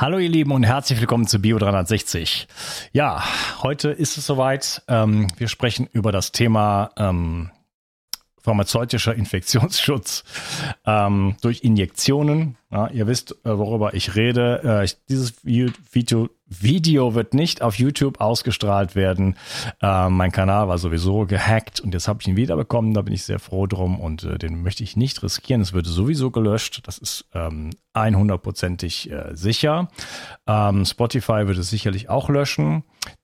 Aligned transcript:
Hallo 0.00 0.16
ihr 0.16 0.30
Lieben 0.30 0.52
und 0.52 0.62
herzlich 0.62 0.98
willkommen 0.98 1.26
zu 1.26 1.42
Bio 1.42 1.58
360. 1.58 2.48
Ja, 2.92 3.22
heute 3.62 3.90
ist 3.90 4.16
es 4.16 4.24
soweit. 4.24 4.82
Ähm, 4.88 5.26
wir 5.36 5.46
sprechen 5.46 5.86
über 5.92 6.10
das 6.10 6.32
Thema 6.32 6.90
ähm, 6.96 7.50
pharmazeutischer 8.40 9.14
Infektionsschutz 9.14 10.24
ähm, 10.86 11.36
durch 11.42 11.64
Injektionen. 11.64 12.56
Ja, 12.70 12.88
ihr 12.88 13.06
wisst, 13.08 13.32
äh, 13.44 13.58
worüber 13.58 13.92
ich 13.92 14.16
rede. 14.16 14.62
Äh, 14.64 14.84
ich, 14.86 14.96
dieses 15.10 15.44
Video, 15.44 16.30
Video 16.50 17.14
wird 17.14 17.32
nicht 17.32 17.62
auf 17.62 17.78
YouTube 17.78 18.20
ausgestrahlt 18.20 18.94
werden. 18.94 19.36
Äh, 19.80 20.08
mein 20.10 20.32
Kanal 20.32 20.68
war 20.68 20.78
sowieso 20.78 21.24
gehackt 21.24 21.80
und 21.80 21.94
jetzt 21.94 22.08
habe 22.08 22.20
ich 22.20 22.28
ihn 22.28 22.36
wiederbekommen. 22.36 22.92
Da 22.92 23.02
bin 23.02 23.14
ich 23.14 23.24
sehr 23.24 23.38
froh 23.38 23.66
drum 23.66 24.00
und 24.00 24.24
äh, 24.24 24.36
den 24.36 24.62
möchte 24.62 24.82
ich 24.82 24.96
nicht 24.96 25.22
riskieren. 25.22 25.62
Es 25.62 25.72
wird 25.72 25.86
sowieso 25.86 26.30
gelöscht. 26.30 26.82
Das 26.86 26.98
ist 26.98 27.26
ähm, 27.32 27.70
100%ig 27.94 29.10
äh, 29.10 29.34
sicher. 29.34 29.88
Ähm, 30.46 30.84
Spotify 30.84 31.46
wird 31.46 31.56
es 31.56 31.70
sicherlich 31.70 32.08
auch 32.08 32.28
löschen, 32.28 32.82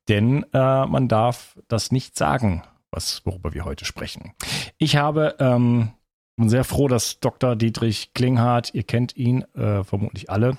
denn 0.08 0.46
äh, 0.54 0.86
man 0.86 1.08
darf 1.08 1.58
das 1.68 1.90
nicht 1.90 2.16
sagen 2.16 2.62
was, 2.92 3.20
worüber 3.26 3.52
wir 3.52 3.64
heute 3.64 3.84
sprechen. 3.84 4.32
Ich 4.78 4.96
habe 4.96 5.36
ähm, 5.38 5.90
bin 6.36 6.48
sehr 6.48 6.64
froh, 6.64 6.88
dass 6.88 7.20
Dr. 7.20 7.56
Dietrich 7.56 8.12
Klinghardt, 8.14 8.74
ihr 8.74 8.82
kennt 8.82 9.16
ihn 9.16 9.42
äh, 9.54 9.84
vermutlich 9.84 10.30
alle, 10.30 10.58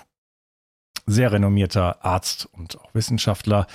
sehr 1.08 1.32
renommierter 1.32 2.06
Arzt 2.06 2.48
und 2.52 2.80
auch 2.80 2.94
Wissenschaftler, 2.94 3.66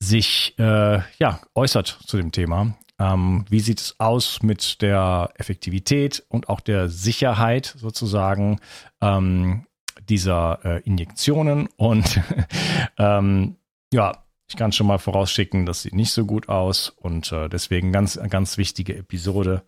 sich 0.00 0.54
äh, 0.58 1.00
ja, 1.18 1.40
äußert 1.54 1.98
zu 2.06 2.16
dem 2.16 2.32
Thema. 2.32 2.76
Ähm, 2.98 3.44
wie 3.48 3.60
sieht 3.60 3.80
es 3.80 3.98
aus 3.98 4.42
mit 4.42 4.82
der 4.82 5.30
Effektivität 5.36 6.24
und 6.28 6.48
auch 6.48 6.60
der 6.60 6.88
Sicherheit 6.88 7.74
sozusagen 7.76 8.60
ähm, 9.00 9.66
dieser 10.08 10.64
äh, 10.64 10.82
Injektionen? 10.82 11.68
Und 11.76 12.20
ähm, 12.98 13.56
ja, 13.92 14.24
ich 14.46 14.56
kann 14.56 14.72
schon 14.72 14.86
mal 14.86 14.98
vorausschicken, 14.98 15.66
das 15.66 15.82
sieht 15.82 15.94
nicht 15.94 16.12
so 16.12 16.26
gut 16.26 16.48
aus 16.48 16.90
und 16.90 17.32
äh, 17.32 17.48
deswegen 17.48 17.92
ganz, 17.92 18.20
ganz 18.28 18.58
wichtige 18.58 18.96
Episode. 18.96 19.62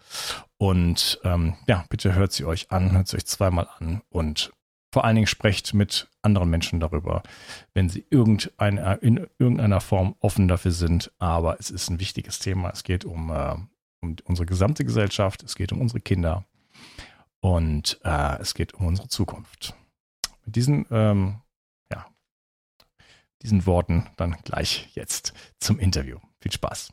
Und 0.58 1.18
ähm, 1.24 1.54
ja, 1.66 1.84
bitte 1.88 2.14
hört 2.14 2.32
sie 2.32 2.44
euch 2.44 2.70
an, 2.70 2.92
hört 2.92 3.08
sie 3.08 3.16
euch 3.16 3.26
zweimal 3.26 3.68
an 3.78 4.02
und 4.10 4.52
vor 4.92 5.04
allen 5.04 5.16
Dingen 5.16 5.26
sprecht 5.26 5.74
mit 5.74 6.08
anderen 6.22 6.50
Menschen 6.50 6.80
darüber, 6.80 7.22
wenn 7.74 7.88
sie 7.88 8.06
irgendein, 8.10 8.78
in 9.00 9.26
irgendeiner 9.38 9.80
Form 9.80 10.14
offen 10.20 10.48
dafür 10.48 10.72
sind. 10.72 11.12
Aber 11.18 11.58
es 11.58 11.70
ist 11.70 11.90
ein 11.90 12.00
wichtiges 12.00 12.38
Thema. 12.38 12.70
Es 12.70 12.84
geht 12.84 13.04
um, 13.04 13.30
äh, 13.30 13.54
um 14.00 14.16
unsere 14.24 14.46
gesamte 14.46 14.84
Gesellschaft, 14.84 15.42
es 15.42 15.54
geht 15.54 15.72
um 15.72 15.80
unsere 15.80 16.00
Kinder 16.00 16.44
und 17.40 18.00
äh, 18.04 18.38
es 18.40 18.54
geht 18.54 18.74
um 18.74 18.86
unsere 18.86 19.08
Zukunft. 19.08 19.74
Mit 20.44 20.56
diesen 20.56 20.86
ähm, 20.90 21.40
diesen 23.42 23.66
Worten 23.66 24.06
dann 24.16 24.36
gleich 24.44 24.90
jetzt 24.94 25.32
zum 25.60 25.78
Interview. 25.78 26.18
Viel 26.40 26.52
Spaß. 26.52 26.92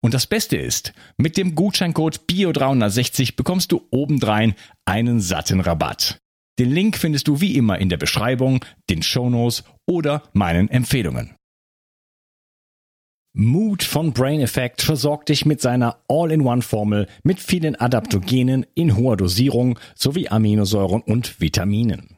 Und 0.00 0.14
das 0.14 0.26
Beste 0.26 0.56
ist, 0.56 0.92
mit 1.16 1.36
dem 1.36 1.54
Gutscheincode 1.54 2.20
BIO360 2.30 3.36
bekommst 3.36 3.72
du 3.72 3.86
obendrein 3.90 4.54
einen 4.84 5.20
satten 5.20 5.60
Rabatt. 5.60 6.18
Den 6.58 6.70
Link 6.70 6.96
findest 6.96 7.28
du 7.28 7.40
wie 7.40 7.56
immer 7.56 7.78
in 7.78 7.88
der 7.88 7.96
Beschreibung, 7.96 8.64
den 8.90 9.02
Shownotes 9.02 9.64
oder 9.86 10.22
meinen 10.32 10.68
Empfehlungen. 10.68 11.34
Mood 13.34 13.84
von 13.84 14.12
Brain 14.12 14.40
Effect 14.40 14.82
versorgt 14.82 15.28
dich 15.28 15.46
mit 15.46 15.60
seiner 15.60 16.02
All-in-One-Formel 16.08 17.06
mit 17.22 17.38
vielen 17.38 17.76
Adaptogenen 17.76 18.66
in 18.74 18.96
hoher 18.96 19.16
Dosierung 19.16 19.78
sowie 19.94 20.28
Aminosäuren 20.28 21.02
und 21.02 21.40
Vitaminen. 21.40 22.17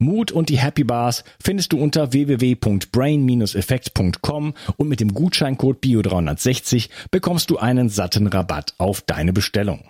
Mut 0.00 0.32
und 0.32 0.48
die 0.48 0.58
Happy 0.58 0.82
Bars 0.82 1.22
findest 1.40 1.72
du 1.72 1.78
unter 1.78 2.12
www.brain-effekt.com 2.12 4.54
und 4.76 4.88
mit 4.88 4.98
dem 5.00 5.14
Gutscheincode 5.14 5.84
BIO360 5.84 6.88
bekommst 7.10 7.50
du 7.50 7.58
einen 7.58 7.90
satten 7.90 8.26
Rabatt 8.26 8.74
auf 8.78 9.02
deine 9.02 9.32
Bestellung. 9.32 9.84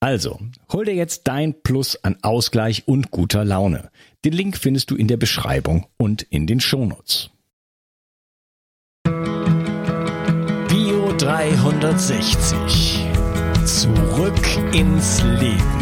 Also, 0.00 0.38
hol 0.72 0.84
dir 0.84 0.94
jetzt 0.94 1.26
dein 1.28 1.62
Plus 1.62 1.96
an 2.02 2.16
Ausgleich 2.22 2.86
und 2.86 3.10
guter 3.10 3.44
Laune. 3.44 3.90
Den 4.24 4.32
Link 4.32 4.56
findest 4.58 4.90
du 4.90 4.96
in 4.96 5.08
der 5.08 5.16
Beschreibung 5.16 5.86
und 5.96 6.22
in 6.22 6.46
den 6.46 6.60
Shownotes. 6.60 7.30
Bio 10.68 11.12
360. 11.18 13.06
Zurück 13.64 14.74
ins 14.74 15.22
Leben. 15.22 15.81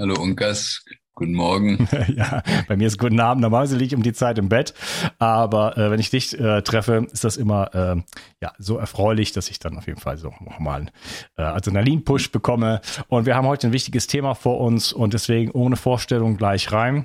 Hallo 0.00 0.14
Unkas, 0.18 0.82
Guten 1.14 1.34
Morgen. 1.34 1.86
ja, 2.16 2.42
bei 2.66 2.74
mir 2.74 2.86
ist 2.86 2.98
guten 2.98 3.20
Abend. 3.20 3.42
Normalerweise 3.42 3.76
liege 3.76 3.88
ich 3.88 3.94
um 3.94 4.02
die 4.02 4.14
Zeit 4.14 4.38
im 4.38 4.48
Bett, 4.48 4.72
aber 5.18 5.76
äh, 5.76 5.90
wenn 5.90 6.00
ich 6.00 6.08
dich 6.08 6.40
äh, 6.40 6.62
treffe, 6.62 7.06
ist 7.12 7.22
das 7.22 7.36
immer 7.36 7.74
äh, 7.74 8.02
ja 8.40 8.52
so 8.56 8.78
erfreulich, 8.78 9.32
dass 9.32 9.50
ich 9.50 9.58
dann 9.58 9.76
auf 9.76 9.86
jeden 9.86 10.00
Fall 10.00 10.16
so 10.16 10.32
nochmal 10.40 10.80
einen 10.80 10.90
äh, 11.36 11.42
Adrenalin-Push 11.42 12.32
bekomme. 12.32 12.80
Und 13.08 13.26
wir 13.26 13.36
haben 13.36 13.46
heute 13.46 13.66
ein 13.66 13.74
wichtiges 13.74 14.06
Thema 14.06 14.34
vor 14.34 14.60
uns 14.60 14.94
und 14.94 15.12
deswegen 15.12 15.50
ohne 15.50 15.76
Vorstellung 15.76 16.38
gleich 16.38 16.72
rein. 16.72 17.04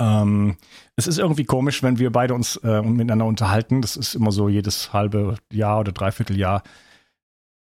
Ähm, 0.00 0.56
es 0.96 1.06
ist 1.06 1.20
irgendwie 1.20 1.44
komisch, 1.44 1.84
wenn 1.84 2.00
wir 2.00 2.10
beide 2.10 2.34
uns 2.34 2.56
äh, 2.56 2.82
miteinander 2.82 3.26
unterhalten. 3.26 3.82
Das 3.82 3.96
ist 3.96 4.16
immer 4.16 4.32
so 4.32 4.48
jedes 4.48 4.92
halbe 4.92 5.36
Jahr 5.52 5.78
oder 5.78 5.92
dreiviertel 5.92 6.36
Jahr 6.36 6.64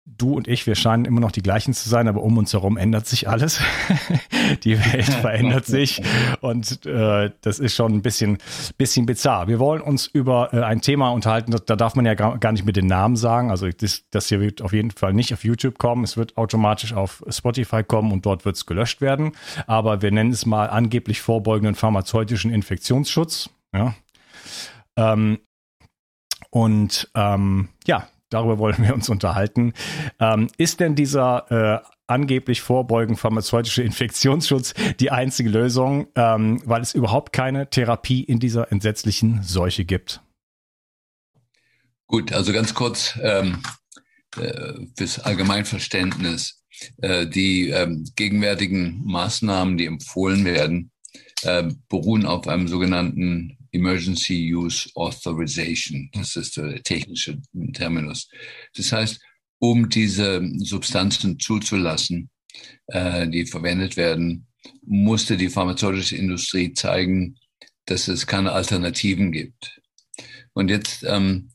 du 0.05 0.35
und 0.35 0.49
ich, 0.49 0.67
wir 0.67 0.75
scheinen 0.75 1.05
immer 1.05 1.21
noch 1.21 1.31
die 1.31 1.43
gleichen 1.43 1.75
zu 1.75 1.89
sein, 1.89 2.09
aber 2.09 2.23
um 2.23 2.37
uns 2.37 2.53
herum 2.53 2.77
ändert 2.77 3.07
sich 3.07 3.29
alles. 3.29 3.61
die 4.65 4.79
Welt 4.79 5.05
verändert 5.21 5.67
sich 5.67 6.03
und 6.41 6.85
äh, 6.87 7.31
das 7.41 7.59
ist 7.59 7.75
schon 7.75 7.93
ein 7.93 8.03
bisschen, 8.03 8.39
bisschen 8.77 9.07
bizarr. 9.07 9.47
Wir 9.47 9.59
wollen 9.59 9.81
uns 9.81 10.07
über 10.07 10.53
äh, 10.53 10.63
ein 10.63 10.81
Thema 10.81 11.11
unterhalten, 11.11 11.55
da 11.67 11.77
darf 11.77 11.95
man 11.95 12.05
ja 12.05 12.15
gar, 12.15 12.39
gar 12.39 12.53
nicht 12.53 12.65
mit 12.65 12.77
den 12.77 12.87
Namen 12.87 13.17
sagen. 13.17 13.51
Also 13.51 13.69
das, 13.69 14.05
das 14.11 14.29
hier 14.29 14.41
wird 14.41 14.63
auf 14.63 14.73
jeden 14.73 14.91
Fall 14.91 15.13
nicht 15.13 15.33
auf 15.33 15.45
YouTube 15.45 15.79
kommen. 15.79 16.03
Es 16.03 16.17
wird 16.17 16.37
automatisch 16.37 16.93
auf 16.93 17.23
Spotify 17.29 17.85
kommen 17.85 18.13
und 18.13 18.27
dort 18.27 18.45
wird 18.45 18.57
es 18.57 18.67
gelöscht 18.67 19.01
werden. 19.01 19.33
Aber 19.67 20.03
wir 20.03 20.11
nennen 20.11 20.33
es 20.33 20.47
mal 20.47 20.69
angeblich 20.69 21.21
vorbeugenden 21.21 21.75
pharmazeutischen 21.75 22.51
Infektionsschutz. 22.51 23.51
Ja. 23.73 23.95
Ähm, 24.97 25.39
und 26.51 27.09
ähm, 27.15 27.69
ja, 27.87 28.09
darüber 28.33 28.59
wollen 28.59 28.79
wir 28.79 28.95
uns 28.95 29.09
unterhalten. 29.09 29.73
Ähm, 30.21 30.49
ist 30.57 30.81
denn 30.81 30.95
dieser 30.95 31.83
äh, 31.83 31.89
angeblich 32.07 32.61
vorbeugen 32.61 33.17
pharmazeutische 33.17 33.83
Infektionsschutz 33.83 34.75
die 35.01 35.11
einzige 35.11 35.51
Lösung, 35.51 36.09
ähm, 36.15 36.61
weil 36.65 36.83
es 36.83 36.95
überhaupt 36.95 37.33
keine 37.33 37.71
Therapie 37.71 38.23
in 38.23 38.39
dieser 38.39 38.71
entsetzlichen 38.71 39.43
Seuche 39.43 39.85
gibt? 39.85 40.21
Gut, 42.07 42.33
also 42.33 42.53
ganz 42.53 42.75
kurz 42.75 43.19
ähm, 43.23 43.63
äh, 44.37 44.75
fürs 44.97 45.19
Allgemeinverständnis. 45.19 46.63
Äh, 46.99 47.27
die 47.27 47.69
ähm, 47.69 48.05
gegenwärtigen 48.17 49.03
Maßnahmen, 49.05 49.77
die 49.77 49.87
empfohlen 49.87 50.45
werden, 50.45 50.91
äh, 51.43 51.71
beruhen 51.89 52.27
auf 52.27 52.49
einem 52.49 52.69
sogenannten 52.69 53.57
Emergency 53.73 54.55
Use 54.55 54.91
Authorization. 54.95 56.11
Das 56.13 56.37
ist 56.37 56.57
der 56.57 56.83
technische 56.83 57.41
Terminus. 57.73 58.29
Das 58.75 58.93
heißt, 58.93 59.21
um 59.59 59.89
diese 59.89 60.43
Substanzen 60.59 61.39
zuzulassen, 61.39 62.31
äh, 62.89 63.29
die 63.29 63.47
verwendet 63.47 63.97
werden, 63.97 64.47
musste 64.85 65.37
die 65.37 65.49
pharmazeutische 65.49 66.17
Industrie 66.17 66.73
zeigen, 66.75 67.39
dass 67.87 68.09
es 68.09 68.27
keine 68.27 68.53
Alternativen 68.53 69.33
gibt. 69.33 69.81
Und 70.53 70.69
jetzt, 70.69 71.05
ähm, 71.05 71.51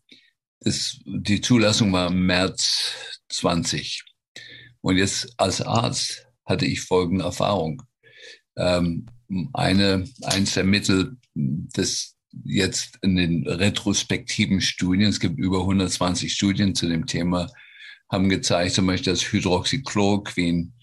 das, 0.62 1.00
die 1.06 1.42
Zulassung 1.42 1.94
war 1.94 2.08
im 2.10 2.25
März 2.25 2.94
20. 3.30 4.04
Und 4.81 4.98
jetzt 4.98 5.34
als 5.38 5.62
Arzt 5.62 6.25
hatte 6.46 6.66
ich 6.66 6.81
folgende 6.81 7.25
Erfahrung. 7.25 7.84
Ähm, 8.58 9.06
eine, 9.54 10.06
eins 10.24 10.54
der 10.54 10.63
Mittel, 10.63 11.18
das 11.74 12.16
jetzt 12.44 12.98
in 13.01 13.16
den 13.16 13.48
retrospektiven 13.48 14.62
Studien, 14.62 15.10
es 15.10 15.19
gibt 15.19 15.39
über 15.39 15.62
120 15.62 16.34
Studien 16.34 16.75
zu 16.75 16.88
dem 16.88 17.06
Thema, 17.06 17.50
haben 18.10 18.30
gezeigt, 18.30 18.74
zum 18.74 18.88
Beispiel, 18.88 19.13
dass 19.13 19.31
Hydroxychloroquin 19.31 20.74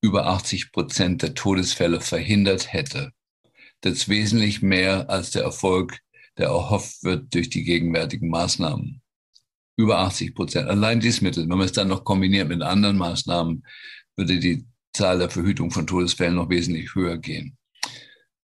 über 0.00 0.26
80 0.26 0.72
Prozent 0.72 1.22
der 1.22 1.34
Todesfälle 1.34 2.00
verhindert 2.00 2.72
hätte. 2.72 3.12
Das 3.80 3.94
ist 3.94 4.08
wesentlich 4.08 4.62
mehr 4.62 5.08
als 5.10 5.30
der 5.30 5.42
Erfolg, 5.42 5.98
der 6.38 6.46
erhofft 6.46 7.02
wird 7.04 7.32
durch 7.34 7.50
die 7.50 7.64
gegenwärtigen 7.64 8.28
Maßnahmen. 8.28 9.00
Über 9.76 9.98
80 9.98 10.34
Prozent. 10.34 10.68
Allein 10.68 11.00
dieses 11.00 11.20
Mittel, 11.20 11.48
wenn 11.48 11.58
man 11.58 11.66
es 11.66 11.72
dann 11.72 11.88
noch 11.88 12.04
kombiniert 12.04 12.48
mit 12.48 12.62
anderen 12.62 12.96
Maßnahmen, 12.96 13.64
würde 14.16 14.38
die 14.38 14.66
Zahl 14.92 15.18
der 15.18 15.30
Verhütung 15.30 15.70
von 15.70 15.86
Todesfällen 15.86 16.34
noch 16.34 16.50
wesentlich 16.50 16.94
höher 16.94 17.16
gehen. 17.16 17.56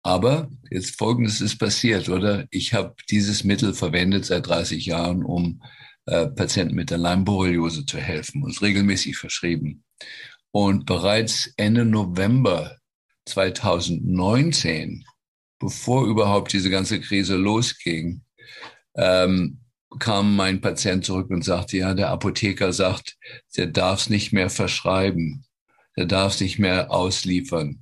Aber 0.03 0.51
jetzt 0.71 0.99
Folgendes 0.99 1.41
ist 1.41 1.59
passiert, 1.59 2.09
oder? 2.09 2.47
Ich 2.51 2.75
habe 2.75 2.95
dieses 3.11 3.45
Mittel 3.45 3.73
verwendet 3.73 4.25
seit 4.25 4.47
30 4.47 4.87
Jahren, 4.87 5.25
um 5.25 5.63
äh, 6.07 6.27
Patienten 6.27 6.75
mit 6.75 6.91
der 6.91 6.99
Leimborreliose 6.99 7.87
zu 7.87 7.99
helfen, 7.99 8.43
uns 8.43 8.63
regelmäßig 8.63 9.17
verschrieben. 9.17 9.85
Und 10.51 10.87
bereits 10.87 11.53
Ende 11.57 11.85
November 11.85 12.77
2019, 13.27 15.05
bevor 15.61 16.07
überhaupt 16.07 16.53
diese 16.53 16.71
ganze 16.71 17.01
Krise 17.01 17.37
losging, 17.37 18.23
ähm, 18.97 19.61
kam 19.99 20.37
mein 20.37 20.61
Patient 20.61 21.05
zurück 21.05 21.31
und 21.31 21.45
sagte, 21.45 21.77
ja, 21.77 21.95
der 21.95 22.11
Apotheker 22.11 22.73
sagt, 22.73 23.17
der 23.57 23.67
darf 23.69 24.01
es 24.01 24.11
nicht 24.11 24.33
mehr 24.33 24.51
verschreiben, 24.51 25.45
der 25.97 26.07
darf 26.07 26.35
es 26.35 26.41
nicht 26.41 26.59
mehr 26.59 26.91
ausliefern. 26.91 27.82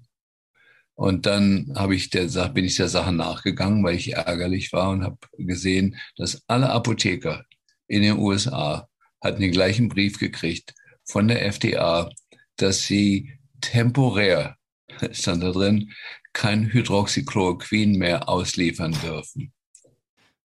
Und 1.00 1.25
dann 1.25 1.73
habe 1.76 1.94
ich 1.97 2.11
der, 2.11 2.26
bin 2.50 2.67
ich 2.67 2.76
der 2.76 2.91
Sache 2.91 3.11
nachgegangen, 3.11 3.82
weil 3.82 3.97
ich 3.97 4.12
ärgerlich 4.12 4.70
war 4.75 4.91
und 4.91 5.02
habe 5.02 5.17
gesehen, 5.38 5.97
dass 6.17 6.43
alle 6.47 6.69
Apotheker 6.69 7.47
in 7.88 8.02
den 8.02 8.19
USA 8.19 8.87
hatten 9.25 9.41
den 9.41 9.50
gleichen 9.50 9.88
Brief 9.88 10.19
gekriegt 10.19 10.75
von 11.06 11.26
der 11.26 11.43
FDA, 11.47 12.11
dass 12.56 12.82
sie 12.82 13.32
temporär, 13.62 14.56
stand 15.12 15.43
da 15.43 15.52
drin, 15.52 15.91
kein 16.35 16.70
Hydroxychloroquin 16.70 17.96
mehr 17.96 18.29
ausliefern 18.29 18.94
dürfen. 19.03 19.55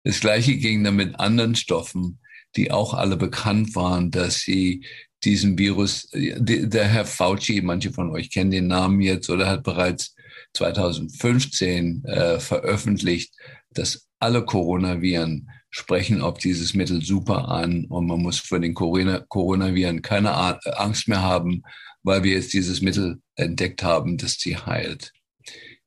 Das 0.02 0.20
gleiche 0.20 0.56
ging 0.56 0.82
dann 0.82 0.96
mit 0.96 1.20
anderen 1.20 1.56
Stoffen, 1.56 2.20
die 2.56 2.70
auch 2.70 2.94
alle 2.94 3.18
bekannt 3.18 3.76
waren, 3.76 4.10
dass 4.10 4.38
sie 4.38 4.86
diesen 5.24 5.58
Virus, 5.58 6.08
der 6.10 6.88
Herr 6.88 7.04
Fauci, 7.04 7.60
manche 7.60 7.92
von 7.92 8.08
euch 8.12 8.30
kennen 8.30 8.50
den 8.50 8.68
Namen 8.68 9.02
jetzt 9.02 9.28
oder 9.28 9.46
hat 9.46 9.62
bereits 9.62 10.14
2015 10.54 12.04
äh, 12.04 12.40
veröffentlicht, 12.40 13.34
dass 13.70 14.08
alle 14.18 14.44
Coronaviren 14.44 15.48
sprechen 15.70 16.22
auf 16.22 16.38
dieses 16.38 16.74
Mittel 16.74 17.02
super 17.02 17.48
an 17.48 17.84
und 17.86 18.06
man 18.06 18.20
muss 18.20 18.38
vor 18.38 18.58
den 18.58 18.74
Corona 18.74 19.20
Coronaviren 19.28 20.02
keine 20.02 20.34
Angst 20.78 21.08
mehr 21.08 21.22
haben, 21.22 21.62
weil 22.02 22.22
wir 22.22 22.32
jetzt 22.32 22.52
dieses 22.52 22.80
Mittel 22.80 23.20
entdeckt 23.36 23.82
haben, 23.82 24.16
das 24.16 24.34
sie 24.34 24.56
heilt. 24.56 25.12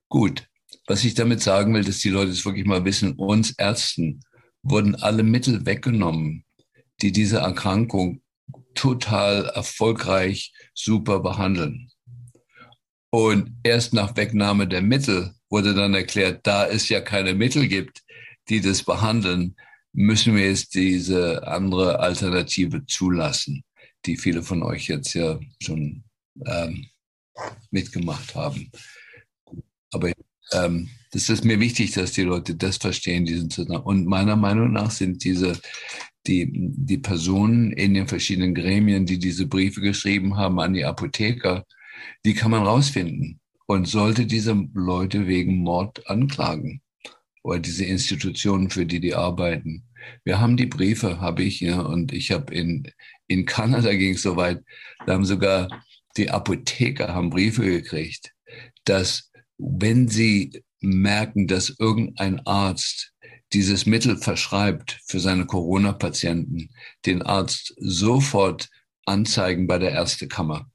Gut, 0.07 0.47
was 0.87 1.03
ich 1.03 1.13
damit 1.13 1.41
sagen 1.41 1.73
will, 1.73 1.83
dass 1.83 1.99
die 1.99 2.09
Leute 2.09 2.31
es 2.31 2.45
wirklich 2.45 2.65
mal 2.65 2.85
wissen, 2.85 3.13
uns 3.13 3.51
Ärzten 3.51 4.21
wurden 4.63 4.95
alle 4.95 5.23
Mittel 5.23 5.65
weggenommen, 5.65 6.45
die 7.01 7.11
diese 7.11 7.37
Erkrankung 7.37 8.21
total 8.75 9.45
erfolgreich 9.45 10.53
super 10.73 11.19
behandeln. 11.19 11.90
Und 13.11 13.57
erst 13.63 13.93
nach 13.93 14.15
Wegnahme 14.15 14.67
der 14.67 14.81
Mittel 14.81 15.33
wurde 15.50 15.74
dann 15.74 15.93
erklärt, 15.93 16.47
da 16.47 16.65
es 16.67 16.88
ja 16.89 17.01
keine 17.01 17.36
Mittel 17.36 17.67
gibt, 17.67 18.01
die 18.50 18.62
das 18.62 18.83
behandeln, 18.83 19.55
müssen 19.93 20.36
wir 20.36 20.47
jetzt 20.47 20.74
diese 20.74 21.45
andere 21.45 22.00
Alternative 22.00 22.86
zulassen, 22.86 23.63
die 24.05 24.15
viele 24.15 24.41
von 24.41 24.63
euch 24.63 24.88
jetzt 24.88 25.13
ja 25.13 25.38
schon 25.62 26.03
ähm, 26.45 26.88
mitgemacht 27.69 28.33
haben. 28.33 28.71
Aber 29.91 30.13
ähm, 30.53 30.89
das 31.12 31.29
ist 31.29 31.43
mir 31.43 31.59
wichtig, 31.59 31.91
dass 31.91 32.13
die 32.13 32.21
Leute 32.21 32.55
das 32.55 32.77
verstehen, 32.77 33.25
diesen 33.25 33.50
Zusammenhang. 33.50 33.83
Und 33.83 34.05
meiner 34.05 34.38
Meinung 34.38 34.71
nach 34.71 34.91
sind 34.91 35.24
diese 35.25 35.59
die, 36.27 36.50
die 36.53 37.00
Personen 37.00 37.71
in 37.71 37.93
den 37.93 38.07
verschiedenen 38.07 38.53
Gremien, 38.53 39.05
die 39.05 39.19
diese 39.19 39.47
Briefe 39.47 39.81
geschrieben 39.81 40.38
haben 40.38 40.59
an 40.59 40.74
die 40.74 40.86
Apotheker, 40.86 41.65
die 42.25 42.34
kann 42.34 42.51
man 42.51 42.63
rausfinden 42.63 43.39
und 43.65 43.88
sollte 43.88 44.25
diese 44.25 44.67
Leute 44.74 45.27
wegen 45.27 45.58
Mord 45.58 46.08
anklagen 46.10 46.81
oder 47.43 47.60
diese 47.60 47.86
Institutionen, 47.86 48.70
für 48.70 48.86
die 48.86 49.00
die 49.00 49.15
arbeiten. 49.15 49.84
Wir 50.24 50.39
haben 50.39 50.58
die 50.58 50.65
Briefe, 50.65 51.20
habe 51.20 51.43
ich, 51.43 51.60
ja, 51.62 51.79
und 51.79 52.12
ich 52.12 52.31
habe 52.31 52.53
in, 52.53 52.91
in 53.27 53.46
Kanada 53.46 53.93
ging 53.93 54.15
es 54.15 54.22
so 54.22 54.36
weit, 54.36 54.63
da 55.05 55.13
haben 55.13 55.25
sogar 55.25 55.70
die 56.17 56.29
Apotheker 56.29 57.13
haben 57.13 57.29
Briefe 57.29 57.63
gekriegt, 57.63 58.34
dass 58.84 59.31
wenn 59.58 60.08
sie 60.08 60.63
merken, 60.81 61.48
dass 61.48 61.75
irgendein 61.79 62.46
Arzt 62.46 63.13
dieses 63.53 63.86
Mittel 63.86 64.17
verschreibt 64.17 65.00
für 65.05 65.20
seine 65.20 65.46
Corona-Patienten, 65.46 66.70
den 67.05 67.22
Arzt 67.22 67.74
sofort 67.77 68.70
anzeigen 69.05 69.67
bei 69.67 69.77
der 69.77 69.91
Ärztekammer 69.91 70.70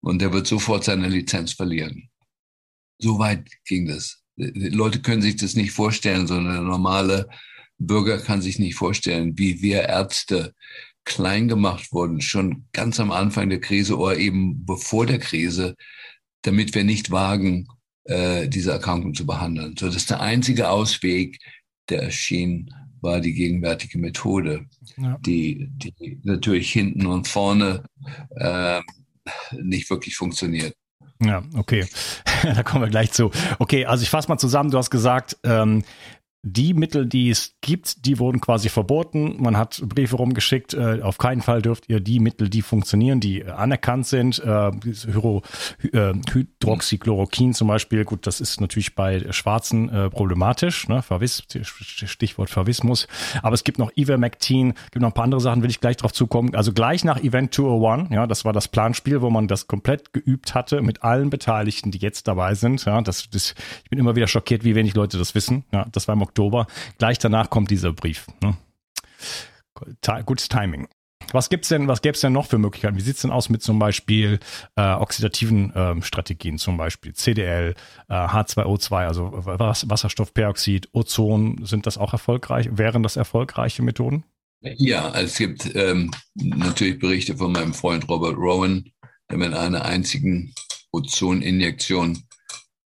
und 0.00 0.20
der 0.20 0.32
wird 0.32 0.46
sofort 0.46 0.84
seine 0.84 1.08
Lizenz 1.08 1.52
verlieren. 1.52 2.08
So 2.98 3.18
weit 3.18 3.48
ging 3.64 3.86
das. 3.86 4.22
Die 4.36 4.68
Leute 4.68 5.00
können 5.00 5.22
sich 5.22 5.36
das 5.36 5.54
nicht 5.54 5.72
vorstellen, 5.72 6.26
sondern 6.26 6.54
der 6.54 6.62
normale 6.62 7.28
Bürger 7.78 8.18
kann 8.18 8.42
sich 8.42 8.58
nicht 8.58 8.74
vorstellen, 8.74 9.38
wie 9.38 9.62
wir 9.62 9.82
Ärzte 9.88 10.54
klein 11.04 11.48
gemacht 11.48 11.92
wurden, 11.92 12.20
schon 12.20 12.66
ganz 12.72 13.00
am 13.00 13.10
Anfang 13.10 13.48
der 13.48 13.60
Krise 13.60 13.98
oder 13.98 14.16
eben 14.16 14.64
bevor 14.64 15.06
der 15.06 15.18
Krise, 15.18 15.74
damit 16.42 16.74
wir 16.74 16.84
nicht 16.84 17.10
wagen, 17.10 17.66
äh, 18.04 18.48
diese 18.48 18.72
Erkrankung 18.72 19.14
zu 19.14 19.26
behandeln. 19.26 19.76
So, 19.78 19.86
das 19.86 19.96
ist 19.96 20.10
der 20.10 20.20
einzige 20.20 20.68
Ausweg, 20.68 21.38
der 21.88 22.02
erschien, 22.02 22.70
war 23.00 23.20
die 23.20 23.32
gegenwärtige 23.32 23.98
Methode, 23.98 24.66
ja. 24.98 25.18
die, 25.24 25.68
die 25.70 26.20
natürlich 26.22 26.70
hinten 26.70 27.06
und 27.06 27.28
vorne 27.28 27.84
äh, 28.36 28.80
nicht 29.52 29.90
wirklich 29.90 30.16
funktioniert. 30.16 30.74
Ja, 31.22 31.42
okay. 31.54 31.86
da 32.42 32.62
kommen 32.62 32.84
wir 32.84 32.90
gleich 32.90 33.12
zu. 33.12 33.30
Okay, 33.58 33.84
also 33.84 34.02
ich 34.02 34.10
fasse 34.10 34.28
mal 34.28 34.38
zusammen. 34.38 34.70
Du 34.70 34.78
hast 34.78 34.90
gesagt, 34.90 35.36
ähm, 35.44 35.84
die 36.42 36.72
Mittel, 36.72 37.06
die 37.06 37.28
es 37.28 37.56
gibt, 37.60 38.06
die 38.06 38.18
wurden 38.18 38.40
quasi 38.40 38.70
verboten. 38.70 39.36
Man 39.38 39.58
hat 39.58 39.82
Briefe 39.86 40.16
rumgeschickt. 40.16 40.72
Äh, 40.72 41.00
auf 41.02 41.18
keinen 41.18 41.42
Fall 41.42 41.60
dürft 41.60 41.90
ihr 41.90 42.00
die 42.00 42.18
Mittel, 42.18 42.48
die 42.48 42.62
funktionieren, 42.62 43.20
die 43.20 43.44
anerkannt 43.44 44.06
sind. 44.06 44.38
Äh, 44.38 44.70
Hyro, 45.06 45.42
äh, 45.92 46.14
Hydroxychloroquin 46.32 47.52
zum 47.52 47.68
Beispiel. 47.68 48.06
Gut, 48.06 48.26
das 48.26 48.40
ist 48.40 48.60
natürlich 48.60 48.94
bei 48.94 49.30
Schwarzen 49.32 49.90
äh, 49.90 50.08
problematisch. 50.08 50.88
Ne? 50.88 51.02
Verwiss, 51.02 51.42
Stichwort 51.62 52.48
Verwismus. 52.48 53.06
Aber 53.42 53.52
es 53.52 53.62
gibt 53.62 53.78
noch 53.78 53.92
Ivermectin, 53.94 54.72
gibt 54.90 55.02
noch 55.02 55.10
ein 55.10 55.14
paar 55.14 55.24
andere 55.24 55.42
Sachen, 55.42 55.62
will 55.62 55.70
ich 55.70 55.80
gleich 55.80 55.98
drauf 55.98 56.14
zukommen. 56.14 56.54
Also 56.54 56.72
gleich 56.72 57.04
nach 57.04 57.22
Event 57.22 57.54
201, 57.54 58.10
ja, 58.12 58.26
das 58.26 58.46
war 58.46 58.54
das 58.54 58.68
Planspiel, 58.68 59.20
wo 59.20 59.28
man 59.28 59.46
das 59.46 59.66
komplett 59.66 60.14
geübt 60.14 60.54
hatte 60.54 60.80
mit 60.80 61.02
allen 61.02 61.28
Beteiligten, 61.28 61.90
die 61.90 61.98
jetzt 61.98 62.28
dabei 62.28 62.54
sind. 62.54 62.82
Ja, 62.86 63.02
das, 63.02 63.28
das, 63.28 63.54
ich 63.84 63.90
bin 63.90 63.98
immer 63.98 64.16
wieder 64.16 64.26
schockiert, 64.26 64.64
wie 64.64 64.74
wenig 64.74 64.94
Leute 64.94 65.18
das 65.18 65.34
wissen. 65.34 65.64
Ja, 65.70 65.86
das 65.92 66.08
war 66.08 66.14
im 66.14 66.29
Oktober. 66.30 66.66
Gleich 66.98 67.18
danach 67.18 67.50
kommt 67.50 67.70
dieser 67.70 67.92
Brief. 67.92 68.26
Ne? 68.42 68.56
Gutes 70.24 70.48
Timing. 70.48 70.88
Was 71.32 71.48
gibt's 71.48 71.68
denn, 71.68 71.86
was 71.86 72.02
gäbe 72.02 72.14
es 72.14 72.20
denn 72.20 72.32
noch 72.32 72.46
für 72.46 72.58
Möglichkeiten? 72.58 72.96
Wie 72.96 73.02
sieht's 73.02 73.22
denn 73.22 73.30
aus 73.30 73.50
mit 73.50 73.62
zum 73.62 73.78
Beispiel 73.78 74.40
äh, 74.76 74.94
oxidativen 74.94 75.72
ähm, 75.76 76.02
Strategien, 76.02 76.58
zum 76.58 76.76
Beispiel 76.76 77.14
CDL, 77.14 77.74
äh, 78.08 78.12
H2O2, 78.12 79.06
also 79.06 79.30
Was 79.32 79.88
Wasserstoffperoxid, 79.88 80.88
Ozon, 80.92 81.60
sind 81.64 81.86
das 81.86 81.98
auch 81.98 82.12
erfolgreich? 82.12 82.68
Wären 82.72 83.02
das 83.02 83.16
erfolgreiche 83.16 83.82
Methoden? 83.82 84.24
Ja, 84.62 85.14
es 85.14 85.38
gibt 85.38 85.74
ähm, 85.74 86.10
natürlich 86.34 86.98
Berichte 86.98 87.36
von 87.36 87.52
meinem 87.52 87.74
Freund 87.74 88.08
Robert 88.08 88.36
Rowan, 88.36 88.90
der 89.30 89.38
mit 89.38 89.54
einer 89.54 89.84
einzigen 89.84 90.52
Ozoninjektion 90.92 92.24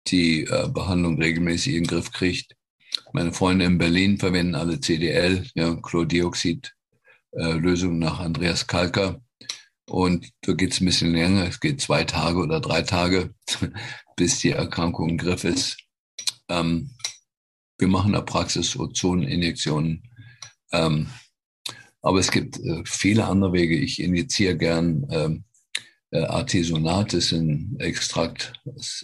die 0.09 0.45
äh, 0.45 0.69
Behandlung 0.69 1.21
regelmäßig 1.21 1.75
in 1.75 1.85
den 1.85 1.89
Griff 1.89 2.13
kriegt. 2.13 2.57
Meine 3.13 3.33
Freunde 3.33 3.65
in 3.65 3.79
Berlin 3.79 4.19
verwenden 4.19 4.55
alle 4.55 4.81
CDL, 4.81 5.47
ja, 5.55 5.75
Chlordioxid, 5.77 6.75
äh, 7.33 7.55
nach 7.55 8.21
Andreas 8.21 8.67
Kalker. 8.67 9.23
Und 9.87 10.31
da 10.43 10.53
geht 10.53 10.73
es 10.73 10.81
ein 10.81 10.87
bisschen 10.87 11.13
länger, 11.13 11.47
es 11.47 11.61
geht 11.61 11.81
zwei 11.81 12.05
Tage 12.05 12.39
oder 12.39 12.61
drei 12.61 12.83
Tage, 12.83 13.35
bis 14.17 14.39
die 14.39 14.51
Erkrankung 14.51 15.11
im 15.11 15.19
Griff 15.19 15.45
ist. 15.45 15.79
Ähm, 16.49 16.91
wir 17.79 17.89
machen 17.89 18.09
in 18.09 18.13
der 18.15 18.23
Praxis 18.23 18.77
Ozoninjektionen. 18.77 20.03
Ähm, 20.73 21.09
aber 22.01 22.19
es 22.19 22.31
gibt 22.31 22.59
äh, 22.59 22.83
viele 22.85 23.27
andere 23.27 23.53
Wege. 23.53 23.77
Ich 23.77 24.01
injiziere 24.01 24.57
gern 24.57 25.07
ähm, 25.11 25.45
äh, 26.11 26.25
Artesonat, 26.25 27.13
das 27.13 27.27
ist 27.27 27.33
ein 27.33 27.77
Extrakt 27.79 28.53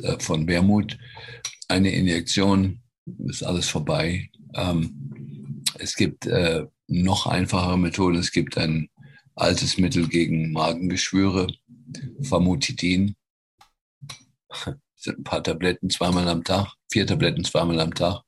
äh, 0.03 0.19
von 0.19 0.47
Wermut. 0.47 0.99
Eine 1.69 1.93
Injektion 1.93 2.83
ist 3.27 3.43
alles 3.43 3.69
vorbei. 3.69 4.31
Ähm, 4.55 5.63
es 5.79 5.95
gibt 5.95 6.27
äh, 6.27 6.67
noch 6.87 7.27
einfachere 7.27 7.79
Methoden. 7.79 8.17
Es 8.17 8.33
gibt 8.33 8.59
ein 8.59 8.89
altes 9.35 9.79
Mittel 9.79 10.09
gegen 10.09 10.53
Magengeschwüre, 10.53 11.47
Famotidin. 12.23 13.15
Ein 15.07 15.25
paar 15.25 15.43
Tabletten 15.43 15.91
zweimal 15.91 16.29
am 16.29 16.43
Tag, 16.43 16.75
vier 16.91 17.07
Tabletten 17.07 17.45
zweimal 17.45 17.81
am 17.81 17.95
Tag. 17.95 18.23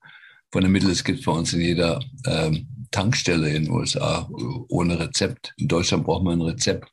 Von 0.52 0.62
dem 0.62 0.72
Mittel, 0.72 0.90
es 0.90 1.04
gibt 1.04 1.24
bei 1.24 1.32
uns 1.32 1.52
in 1.52 1.60
jeder 1.60 2.00
ähm, 2.26 2.66
Tankstelle 2.90 3.48
in 3.50 3.64
den 3.64 3.72
USA 3.72 4.28
ohne 4.68 4.98
Rezept. 4.98 5.54
In 5.56 5.68
Deutschland 5.68 6.04
braucht 6.04 6.24
man 6.24 6.38
ein 6.38 6.42
Rezept. 6.42 6.90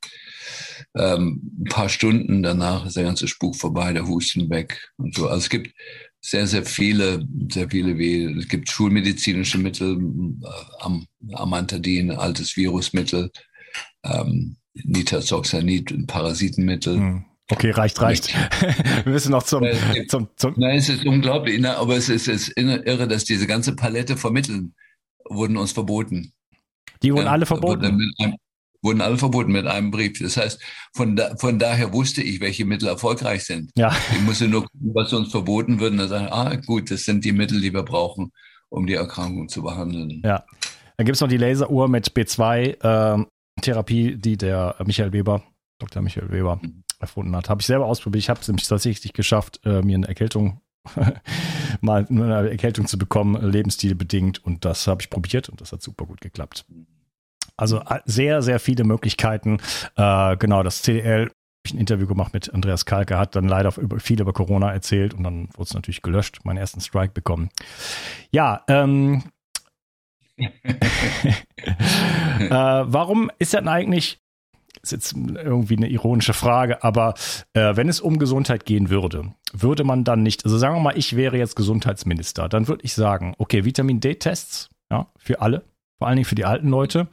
Ähm, 0.95 1.41
ein 1.59 1.63
paar 1.65 1.89
Stunden 1.89 2.43
danach 2.43 2.85
ist 2.85 2.97
der 2.97 3.03
ganze 3.03 3.27
Spuk 3.27 3.55
vorbei, 3.55 3.93
der 3.93 4.07
Husten 4.07 4.49
weg 4.49 4.91
und 4.97 5.15
so. 5.15 5.27
Also 5.27 5.39
es 5.39 5.49
gibt 5.49 5.73
sehr, 6.21 6.47
sehr 6.47 6.65
viele, 6.65 7.25
sehr 7.51 7.69
viele 7.69 7.97
Wege. 7.97 8.37
Es 8.39 8.47
gibt 8.47 8.69
schulmedizinische 8.69 9.57
Mittel, 9.57 9.97
äh, 9.97 10.47
Am 10.79 11.05
Amantadin, 11.33 12.11
altes 12.11 12.55
Virusmittel, 12.57 13.31
ähm, 14.03 14.57
Nitazoxanid, 14.73 15.91
ein 15.91 16.07
Parasitenmittel. 16.07 16.97
Hm. 16.97 17.25
Okay, 17.49 17.71
reicht, 17.71 18.01
reicht. 18.01 18.33
Wir 19.05 19.13
müssen 19.13 19.31
noch 19.31 19.43
zum, 19.43 19.65
zum, 20.09 20.29
zum 20.35 20.53
Nein, 20.57 20.79
es 20.79 20.89
ist 20.89 21.05
unglaublich, 21.05 21.61
ne? 21.61 21.77
aber 21.77 21.95
es 21.95 22.09
ist, 22.09 22.27
es 22.27 22.49
ist 22.49 22.57
irre, 22.57 23.07
dass 23.07 23.23
diese 23.23 23.47
ganze 23.47 23.73
Palette 23.73 24.17
von 24.17 24.33
Mitteln 24.33 24.75
wurden 25.29 25.55
uns 25.55 25.71
verboten. 25.71 26.33
Die 27.03 27.13
wurden 27.13 27.25
ja, 27.25 27.31
alle 27.31 27.45
verboten 27.45 27.83
wurden 27.83 28.37
alle 28.83 29.17
verboten 29.17 29.51
mit 29.51 29.67
einem 29.67 29.91
Brief. 29.91 30.19
Das 30.19 30.37
heißt, 30.37 30.61
von, 30.93 31.15
da, 31.15 31.35
von 31.37 31.59
daher 31.59 31.93
wusste 31.93 32.21
ich, 32.21 32.39
welche 32.39 32.65
Mittel 32.65 32.87
erfolgreich 32.87 33.43
sind. 33.43 33.71
Ja. 33.75 33.95
Ich 34.13 34.21
musste 34.21 34.47
nur 34.47 34.63
gucken, 34.63 34.91
was 34.93 35.13
uns 35.13 35.31
verboten 35.31 35.79
wird 35.79 35.91
und 35.91 35.97
dann 35.97 36.09
sagen, 36.09 36.27
ah 36.29 36.55
gut, 36.55 36.91
das 36.91 37.03
sind 37.03 37.25
die 37.25 37.31
Mittel, 37.31 37.61
die 37.61 37.73
wir 37.73 37.83
brauchen, 37.83 38.31
um 38.69 38.85
die 38.85 38.93
Erkrankung 38.93 39.49
zu 39.49 39.63
behandeln. 39.63 40.21
Ja. 40.23 40.45
Dann 40.97 41.05
gibt 41.05 41.15
es 41.15 41.21
noch 41.21 41.27
die 41.27 41.37
Laseruhr 41.37 41.87
mit 41.87 42.11
B2-Therapie, 42.11 44.11
ähm, 44.11 44.21
die 44.21 44.37
der 44.37 44.75
Michael 44.85 45.13
Weber, 45.13 45.43
Dr. 45.79 46.01
Michael 46.01 46.31
Weber, 46.31 46.59
mhm. 46.61 46.83
erfunden 46.99 47.35
hat. 47.35 47.49
Habe 47.49 47.61
ich 47.61 47.67
selber 47.67 47.85
ausprobiert. 47.85 48.23
Ich 48.23 48.29
habe 48.29 48.41
es 48.41 48.47
nämlich 48.47 48.67
tatsächlich 48.67 49.13
geschafft, 49.13 49.59
äh, 49.63 49.81
mir 49.81 49.95
eine 49.95 50.07
Erkältung 50.07 50.61
mal 51.81 52.07
eine 52.09 52.49
Erkältung 52.49 52.87
zu 52.87 52.97
bekommen, 52.97 53.39
lebensstilbedingt. 53.41 54.43
Und 54.43 54.65
das 54.65 54.87
habe 54.87 55.01
ich 55.01 55.09
probiert 55.09 55.49
und 55.49 55.61
das 55.61 55.71
hat 55.71 55.81
super 55.81 56.05
gut 56.05 56.21
geklappt. 56.21 56.65
Also 57.57 57.81
sehr, 58.05 58.41
sehr 58.41 58.59
viele 58.59 58.83
Möglichkeiten. 58.83 59.57
Äh, 59.95 60.37
genau, 60.37 60.63
das 60.63 60.83
CDL 60.83 61.29
ich 61.67 61.73
ein 61.73 61.79
Interview 61.79 62.07
gemacht 62.07 62.33
mit 62.33 62.53
Andreas 62.53 62.85
Kalke, 62.85 63.17
hat 63.17 63.35
dann 63.35 63.47
leider 63.47 63.71
viel 63.71 64.21
über 64.21 64.33
Corona 64.33 64.71
erzählt 64.71 65.13
und 65.13 65.23
dann 65.23 65.49
wurde 65.53 65.63
es 65.63 65.73
natürlich 65.73 66.01
gelöscht, 66.01 66.39
meinen 66.43 66.57
ersten 66.57 66.81
Strike 66.81 67.13
bekommen. 67.13 67.49
Ja, 68.31 68.63
ähm, 68.67 69.23
äh, 70.37 70.53
warum 72.49 73.31
ist 73.39 73.53
denn 73.53 73.67
eigentlich, 73.67 74.19
ist 74.81 74.91
jetzt 74.91 75.13
irgendwie 75.13 75.77
eine 75.77 75.87
ironische 75.89 76.33
Frage, 76.33 76.83
aber 76.83 77.15
äh, 77.53 77.75
wenn 77.75 77.89
es 77.89 77.99
um 77.99 78.19
Gesundheit 78.19 78.65
gehen 78.65 78.89
würde, 78.89 79.33
würde 79.51 79.83
man 79.83 80.03
dann 80.03 80.23
nicht, 80.23 80.45
also 80.45 80.57
sagen 80.57 80.75
wir 80.75 80.81
mal, 80.81 80.97
ich 80.97 81.15
wäre 81.15 81.37
jetzt 81.37 81.55
Gesundheitsminister, 81.55 82.49
dann 82.49 82.67
würde 82.67 82.85
ich 82.85 82.93
sagen, 82.93 83.33
okay, 83.37 83.65
Vitamin 83.65 83.99
D-Tests, 83.99 84.69
ja, 84.91 85.07
für 85.17 85.41
alle, 85.41 85.65
vor 85.97 86.07
allen 86.07 86.17
Dingen 86.17 86.25
für 86.25 86.35
die 86.35 86.45
alten 86.45 86.69
Leute 86.69 87.07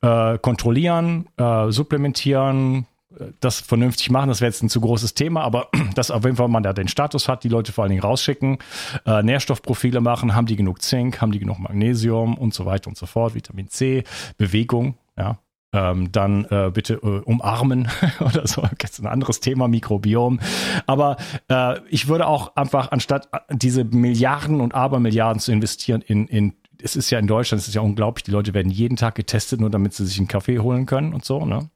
äh, 0.00 0.38
kontrollieren, 0.38 1.26
äh, 1.36 1.70
supplementieren, 1.70 2.86
äh, 3.18 3.26
das 3.40 3.60
vernünftig 3.60 4.10
machen. 4.10 4.28
Das 4.28 4.40
wäre 4.40 4.50
jetzt 4.50 4.62
ein 4.62 4.68
zu 4.68 4.80
großes 4.80 5.14
Thema, 5.14 5.42
aber 5.42 5.68
dass 5.94 6.10
auf 6.10 6.24
jeden 6.24 6.36
Fall 6.36 6.48
man 6.48 6.62
da 6.62 6.72
den 6.72 6.88
Status 6.88 7.28
hat, 7.28 7.44
die 7.44 7.48
Leute 7.48 7.72
vor 7.72 7.84
allen 7.84 7.90
Dingen 7.90 8.02
rausschicken, 8.02 8.58
äh, 9.06 9.22
Nährstoffprofile 9.22 10.00
machen, 10.00 10.34
haben 10.34 10.46
die 10.46 10.56
genug 10.56 10.82
Zink, 10.82 11.20
haben 11.20 11.32
die 11.32 11.38
genug 11.38 11.58
Magnesium 11.58 12.36
und 12.36 12.54
so 12.54 12.66
weiter 12.66 12.88
und 12.88 12.96
so 12.96 13.06
fort, 13.06 13.34
Vitamin 13.34 13.68
C, 13.68 14.04
Bewegung, 14.36 14.96
ja. 15.16 15.38
Ähm, 15.74 16.12
dann 16.12 16.44
äh, 16.50 16.70
bitte 16.70 16.96
äh, 17.02 17.22
umarmen 17.24 17.88
oder 18.20 18.46
so. 18.46 18.62
Jetzt 18.82 19.00
ein 19.00 19.06
anderes 19.06 19.40
Thema, 19.40 19.68
Mikrobiom. 19.68 20.38
Aber 20.84 21.16
äh, 21.48 21.80
ich 21.88 22.08
würde 22.08 22.26
auch 22.26 22.56
einfach, 22.56 22.92
anstatt 22.92 23.30
äh, 23.32 23.38
diese 23.56 23.82
Milliarden 23.82 24.60
und 24.60 24.74
Abermilliarden 24.74 25.40
zu 25.40 25.50
investieren 25.50 26.02
in, 26.02 26.26
in 26.26 26.52
es 26.82 26.96
ist 26.96 27.10
ja 27.10 27.18
in 27.18 27.26
Deutschland, 27.26 27.60
es 27.60 27.68
ist 27.68 27.74
ja 27.74 27.80
unglaublich, 27.80 28.24
die 28.24 28.30
Leute 28.30 28.54
werden 28.54 28.70
jeden 28.70 28.96
Tag 28.96 29.14
getestet, 29.14 29.60
nur 29.60 29.70
damit 29.70 29.94
sie 29.94 30.06
sich 30.06 30.18
einen 30.18 30.28
Kaffee 30.28 30.58
holen 30.58 30.86
können 30.86 31.14
und 31.14 31.24
so, 31.24 31.44
ne? 31.44 31.70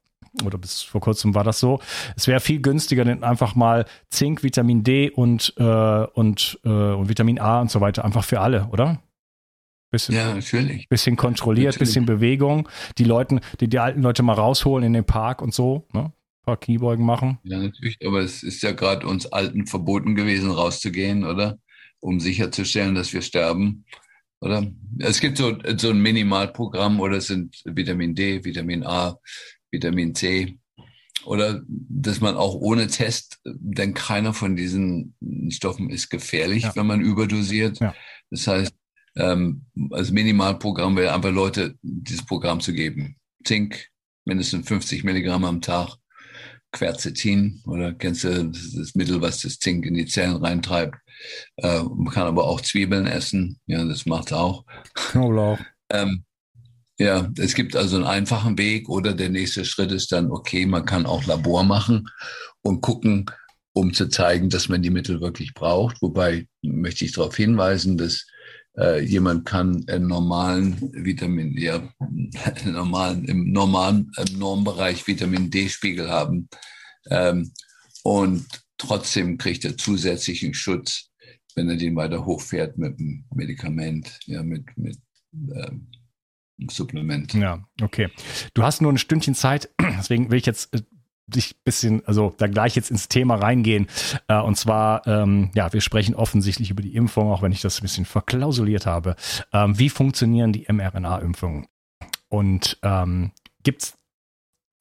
Oder 0.44 0.58
bis 0.58 0.82
vor 0.82 1.00
kurzem 1.00 1.34
war 1.34 1.44
das 1.44 1.60
so. 1.60 1.80
Es 2.14 2.28
wäre 2.28 2.40
viel 2.40 2.60
günstiger, 2.60 3.04
denn 3.04 3.24
einfach 3.24 3.54
mal 3.54 3.86
Zink, 4.10 4.42
Vitamin 4.42 4.84
D 4.84 5.10
und, 5.10 5.54
äh, 5.56 5.62
und, 5.62 6.60
äh, 6.64 6.68
und 6.68 7.08
Vitamin 7.08 7.38
A 7.38 7.60
und 7.62 7.70
so 7.70 7.80
weiter, 7.80 8.04
einfach 8.04 8.24
für 8.24 8.40
alle, 8.40 8.66
oder? 8.70 9.00
Bisschen, 9.90 10.14
ja, 10.14 10.34
natürlich. 10.34 10.88
Bisschen 10.88 11.16
kontrolliert, 11.16 11.74
natürlich. 11.74 11.88
bisschen 11.88 12.06
Bewegung. 12.06 12.68
Die 12.98 13.04
Leuten, 13.04 13.40
die, 13.60 13.68
die 13.68 13.78
alten 13.78 14.02
Leute 14.02 14.22
mal 14.22 14.34
rausholen 14.34 14.84
in 14.84 14.92
den 14.92 15.04
Park 15.04 15.40
und 15.40 15.54
so, 15.54 15.86
ne? 15.92 16.00
Ein 16.00 16.44
paar 16.44 16.56
Kniebeugen 16.58 17.06
machen. 17.06 17.38
Ja, 17.44 17.58
natürlich, 17.58 17.98
aber 18.06 18.20
es 18.20 18.42
ist 18.42 18.62
ja 18.62 18.72
gerade 18.72 19.06
uns 19.06 19.26
Alten 19.26 19.66
verboten 19.66 20.14
gewesen, 20.14 20.50
rauszugehen, 20.50 21.24
oder? 21.24 21.58
Um 22.00 22.20
sicherzustellen, 22.20 22.94
dass 22.94 23.12
wir 23.12 23.22
sterben. 23.22 23.84
Oder? 24.40 24.70
Es 24.98 25.20
gibt 25.20 25.38
so, 25.38 25.56
so 25.76 25.90
ein 25.90 26.00
Minimalprogramm 26.00 27.00
oder 27.00 27.16
es 27.16 27.28
sind 27.28 27.60
Vitamin 27.64 28.14
D, 28.14 28.44
Vitamin 28.44 28.84
A, 28.84 29.18
Vitamin 29.70 30.14
C. 30.14 30.58
Oder 31.24 31.62
dass 31.68 32.20
man 32.20 32.36
auch 32.36 32.54
ohne 32.54 32.86
Test, 32.86 33.40
denn 33.44 33.94
keiner 33.94 34.32
von 34.32 34.54
diesen 34.54 35.14
Stoffen 35.50 35.90
ist 35.90 36.08
gefährlich, 36.08 36.62
ja. 36.64 36.76
wenn 36.76 36.86
man 36.86 37.00
überdosiert. 37.00 37.80
Ja. 37.80 37.94
Das 38.30 38.46
heißt, 38.46 38.74
ähm, 39.16 39.64
als 39.90 40.12
Minimalprogramm 40.12 40.96
wäre 40.96 41.14
einfach 41.14 41.32
Leute 41.32 41.76
dieses 41.82 42.24
Programm 42.24 42.60
zu 42.60 42.72
geben. 42.72 43.16
Zink, 43.44 43.88
mindestens 44.24 44.68
50 44.68 45.04
Milligramm 45.04 45.44
am 45.44 45.60
Tag. 45.60 45.96
Quercetin 46.72 47.62
oder 47.64 47.94
kennst 47.94 48.24
du 48.24 48.44
das, 48.44 48.72
das 48.72 48.94
Mittel, 48.94 49.22
was 49.22 49.40
das 49.40 49.58
Zink 49.58 49.86
in 49.86 49.94
die 49.94 50.06
Zellen 50.06 50.36
reintreibt. 50.36 50.96
Äh, 51.56 51.82
man 51.82 52.12
kann 52.12 52.26
aber 52.26 52.44
auch 52.44 52.60
Zwiebeln 52.60 53.06
essen. 53.06 53.58
Ja, 53.66 53.84
das 53.84 54.06
macht 54.06 54.32
auch. 54.32 54.64
Knoblauch. 54.94 55.58
ähm, 55.90 56.24
ja, 56.98 57.30
es 57.38 57.54
gibt 57.54 57.76
also 57.76 57.96
einen 57.96 58.06
einfachen 58.06 58.56
Weg 58.56 58.88
oder 58.88 59.12
der 59.12 59.28
nächste 59.28 59.64
Schritt 59.64 59.92
ist 59.92 60.12
dann, 60.12 60.30
okay, 60.30 60.64
man 60.64 60.86
kann 60.86 61.04
auch 61.04 61.26
Labor 61.26 61.62
machen 61.62 62.08
und 62.62 62.80
gucken, 62.80 63.26
um 63.74 63.92
zu 63.92 64.08
zeigen, 64.08 64.48
dass 64.48 64.70
man 64.70 64.80
die 64.80 64.90
Mittel 64.90 65.20
wirklich 65.20 65.52
braucht. 65.52 66.00
Wobei 66.00 66.48
möchte 66.62 67.04
ich 67.04 67.12
darauf 67.12 67.36
hinweisen, 67.36 67.98
dass 67.98 68.26
äh, 68.78 69.04
jemand 69.04 69.44
kann 69.44 69.84
einen 69.88 70.06
normalen 70.06 70.80
Vitamin, 70.92 71.56
ja, 71.58 71.86
normalen, 72.64 73.24
im 73.26 73.52
normalen 73.52 74.10
im 74.16 74.38
Normbereich 74.38 75.06
Vitamin 75.06 75.50
D-Spiegel 75.50 76.08
haben 76.10 76.48
ähm, 77.10 77.52
und 78.02 78.46
trotzdem 78.78 79.38
kriegt 79.38 79.64
er 79.64 79.76
zusätzlichen 79.76 80.54
Schutz, 80.54 81.10
wenn 81.54 81.68
er 81.68 81.76
den 81.76 81.96
weiter 81.96 82.24
hochfährt 82.24 82.78
mit 82.78 82.98
einem 82.98 83.24
Medikament, 83.34 84.20
ja, 84.26 84.42
mit, 84.42 84.76
mit 84.76 84.98
ähm, 85.32 85.88
Supplement. 86.70 87.34
Ja, 87.34 87.64
okay. 87.82 88.08
Du 88.54 88.62
hast 88.62 88.80
nur 88.80 88.92
ein 88.92 88.98
Stündchen 88.98 89.34
Zeit, 89.34 89.70
deswegen 89.98 90.30
will 90.30 90.38
ich 90.38 90.46
jetzt 90.46 90.74
äh, 90.74 90.82
dich 91.26 91.56
bisschen, 91.64 92.04
also 92.06 92.34
da 92.38 92.46
gleich 92.46 92.76
jetzt 92.76 92.90
ins 92.90 93.08
Thema 93.08 93.34
reingehen. 93.36 93.88
Äh, 94.28 94.40
und 94.40 94.56
zwar, 94.56 95.06
ähm, 95.06 95.50
ja, 95.54 95.72
wir 95.72 95.80
sprechen 95.80 96.14
offensichtlich 96.14 96.70
über 96.70 96.82
die 96.82 96.94
Impfung, 96.94 97.30
auch 97.30 97.42
wenn 97.42 97.52
ich 97.52 97.62
das 97.62 97.80
ein 97.80 97.82
bisschen 97.82 98.04
verklausuliert 98.04 98.86
habe. 98.86 99.16
Ähm, 99.52 99.78
wie 99.78 99.88
funktionieren 99.88 100.52
die 100.52 100.66
mRNA-Impfungen? 100.70 101.66
Und 102.28 102.78
ähm, 102.82 103.32
gibt's 103.62 103.98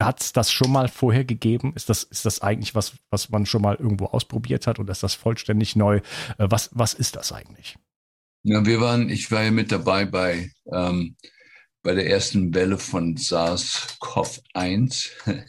hat 0.02 0.20
es 0.20 0.32
das 0.32 0.52
schon 0.52 0.70
mal 0.70 0.88
vorher 0.88 1.24
gegeben? 1.24 1.72
Ist 1.74 1.88
das, 1.88 2.02
ist 2.02 2.24
das 2.24 2.42
eigentlich 2.42 2.74
was, 2.74 2.96
was 3.10 3.30
man 3.30 3.46
schon 3.46 3.62
mal 3.62 3.76
irgendwo 3.76 4.06
ausprobiert 4.06 4.66
hat 4.66 4.78
oder 4.78 4.92
ist 4.92 5.02
das 5.02 5.14
vollständig 5.14 5.76
neu? 5.76 5.96
Äh, 6.38 6.48
was, 6.50 6.70
was 6.72 6.94
ist 6.94 7.16
das 7.16 7.32
eigentlich? 7.32 7.76
Ja, 8.42 8.64
wir 8.64 8.80
waren, 8.80 9.08
ich 9.08 9.30
war 9.32 9.42
ja 9.42 9.50
mit 9.50 9.72
dabei 9.72 10.04
bei 10.04 10.50
ähm, 10.72 11.16
bei 11.86 11.94
der 11.94 12.10
ersten 12.10 12.52
Welle 12.52 12.78
von 12.78 13.16
SARS-CoV-1, 13.16 15.08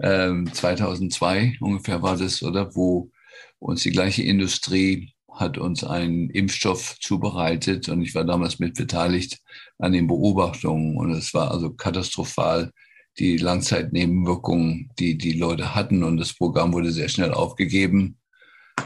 ähm, 0.00 0.52
2002 0.52 1.56
ungefähr 1.60 2.02
war 2.02 2.16
das, 2.16 2.40
oder? 2.44 2.76
Wo 2.76 3.10
uns 3.58 3.82
die 3.82 3.90
gleiche 3.90 4.22
Industrie 4.22 5.12
hat 5.28 5.58
uns 5.58 5.82
einen 5.82 6.30
Impfstoff 6.30 6.96
zubereitet 7.00 7.88
und 7.88 8.00
ich 8.02 8.14
war 8.14 8.24
damals 8.24 8.60
mit 8.60 8.76
beteiligt 8.76 9.40
an 9.78 9.90
den 9.92 10.06
Beobachtungen 10.06 10.96
und 10.96 11.10
es 11.10 11.34
war 11.34 11.50
also 11.50 11.72
katastrophal, 11.72 12.70
die 13.18 13.36
Langzeitnebenwirkungen, 13.38 14.90
die 14.98 15.16
die 15.16 15.32
Leute 15.32 15.74
hatten 15.74 16.02
und 16.02 16.18
das 16.18 16.34
Programm 16.34 16.72
wurde 16.72 16.92
sehr 16.92 17.08
schnell 17.08 17.32
aufgegeben. 17.32 18.18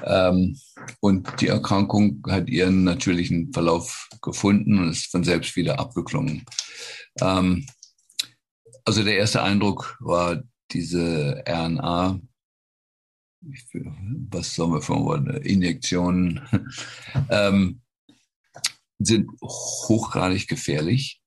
Ähm, 0.05 0.57
und 1.01 1.29
die 1.41 1.49
Erkrankung 1.49 2.23
hat 2.29 2.49
ihren 2.49 2.85
natürlichen 2.85 3.53
Verlauf 3.53 4.09
gefunden 4.23 4.79
und 4.79 4.91
ist 4.91 5.11
von 5.11 5.25
selbst 5.25 5.57
wieder 5.57 5.81
abgeklungen. 5.81 6.45
Ähm, 7.21 7.67
also 8.85 9.03
der 9.03 9.17
erste 9.17 9.43
Eindruck 9.43 9.97
war 10.01 10.43
diese 10.73 11.43
RNA, 11.47 12.21
was 14.31 14.55
sollen 14.55 14.73
wir 14.73 14.83
von 14.83 15.27
Injektionen, 15.39 16.41
ähm, 17.31 17.81
sind 18.99 19.31
hochgradig 19.43 20.47
gefährlich 20.47 21.21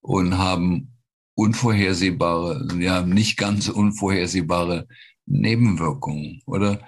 und 0.00 0.36
haben 0.36 0.91
unvorhersehbare, 1.34 2.68
ja, 2.78 3.02
nicht 3.02 3.36
ganz 3.36 3.68
unvorhersehbare 3.68 4.86
Nebenwirkungen, 5.26 6.42
oder? 6.46 6.80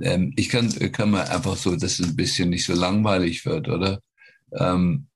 Ähm, 0.00 0.32
ich 0.36 0.48
kann, 0.48 0.70
kann 0.92 1.10
mal 1.10 1.26
einfach 1.28 1.56
so, 1.56 1.76
dass 1.76 1.98
es 1.98 2.06
ein 2.08 2.16
bisschen 2.16 2.50
nicht 2.50 2.64
so 2.64 2.74
langweilig 2.74 3.44
wird, 3.44 3.68
oder? 3.68 4.00
Ähm, 4.58 5.08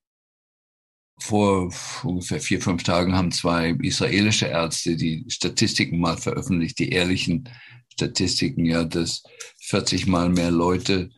vor 1.19 1.73
ungefähr 2.03 2.41
vier, 2.41 2.61
fünf 2.61 2.83
Tagen 2.83 3.15
haben 3.15 3.31
zwei 3.31 3.69
israelische 3.81 4.47
Ärzte 4.47 4.97
die 4.97 5.25
Statistiken 5.29 5.99
mal 5.99 6.17
veröffentlicht, 6.17 6.77
die 6.79 6.89
ehrlichen 6.89 7.49
Statistiken, 7.93 8.65
ja, 8.65 8.83
dass 8.83 9.23
40 9.61 10.07
mal 10.07 10.29
mehr 10.29 10.51
Leute 10.51 11.09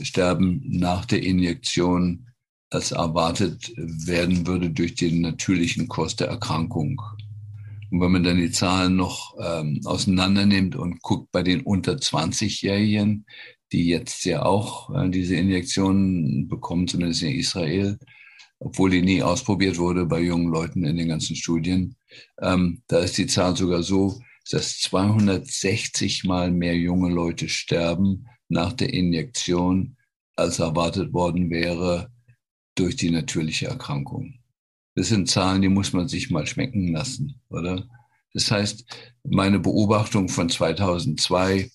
sterben 0.00 0.62
nach 0.66 1.04
der 1.04 1.22
Injektion, 1.22 2.26
als 2.72 2.92
erwartet 2.92 3.72
werden 3.76 4.46
würde 4.46 4.70
durch 4.70 4.94
den 4.94 5.20
natürlichen 5.20 5.88
Kurs 5.88 6.16
der 6.16 6.28
Erkrankung. 6.28 7.02
Und 7.90 8.00
wenn 8.00 8.12
man 8.12 8.22
dann 8.22 8.38
die 8.38 8.50
Zahlen 8.50 8.96
noch 8.96 9.36
ähm, 9.38 9.80
auseinander 9.84 10.46
nimmt 10.46 10.74
und 10.74 11.02
guckt 11.02 11.30
bei 11.32 11.42
den 11.42 11.60
unter 11.60 11.92
20-Jährigen, 11.92 13.26
die 13.72 13.88
jetzt 13.88 14.24
ja 14.24 14.44
auch 14.44 14.88
äh, 14.94 15.10
diese 15.10 15.36
Injektionen 15.36 16.48
bekommen, 16.48 16.88
zumindest 16.88 17.22
in 17.22 17.34
Israel, 17.34 17.98
obwohl 18.58 18.90
die 18.90 19.02
nie 19.02 19.22
ausprobiert 19.22 19.76
wurde 19.78 20.06
bei 20.06 20.20
jungen 20.20 20.50
Leuten 20.50 20.84
in 20.84 20.96
den 20.96 21.08
ganzen 21.08 21.36
Studien, 21.36 21.96
ähm, 22.40 22.82
da 22.86 23.00
ist 23.00 23.18
die 23.18 23.26
Zahl 23.26 23.54
sogar 23.54 23.82
so, 23.82 24.18
dass 24.50 24.78
260 24.78 26.24
mal 26.24 26.50
mehr 26.50 26.76
junge 26.76 27.10
Leute 27.10 27.50
sterben 27.50 28.26
nach 28.48 28.72
der 28.72 28.94
Injektion, 28.94 29.96
als 30.36 30.58
erwartet 30.58 31.12
worden 31.12 31.50
wäre 31.50 32.11
durch 32.74 32.96
die 32.96 33.10
natürliche 33.10 33.66
Erkrankung. 33.66 34.34
Das 34.94 35.08
sind 35.08 35.28
Zahlen, 35.28 35.62
die 35.62 35.68
muss 35.68 35.92
man 35.92 36.08
sich 36.08 36.30
mal 36.30 36.46
schmecken 36.46 36.92
lassen, 36.92 37.40
oder? 37.48 37.88
Das 38.34 38.50
heißt, 38.50 38.84
meine 39.24 39.58
Beobachtung 39.58 40.28
von 40.28 40.48
2002, 40.48 41.70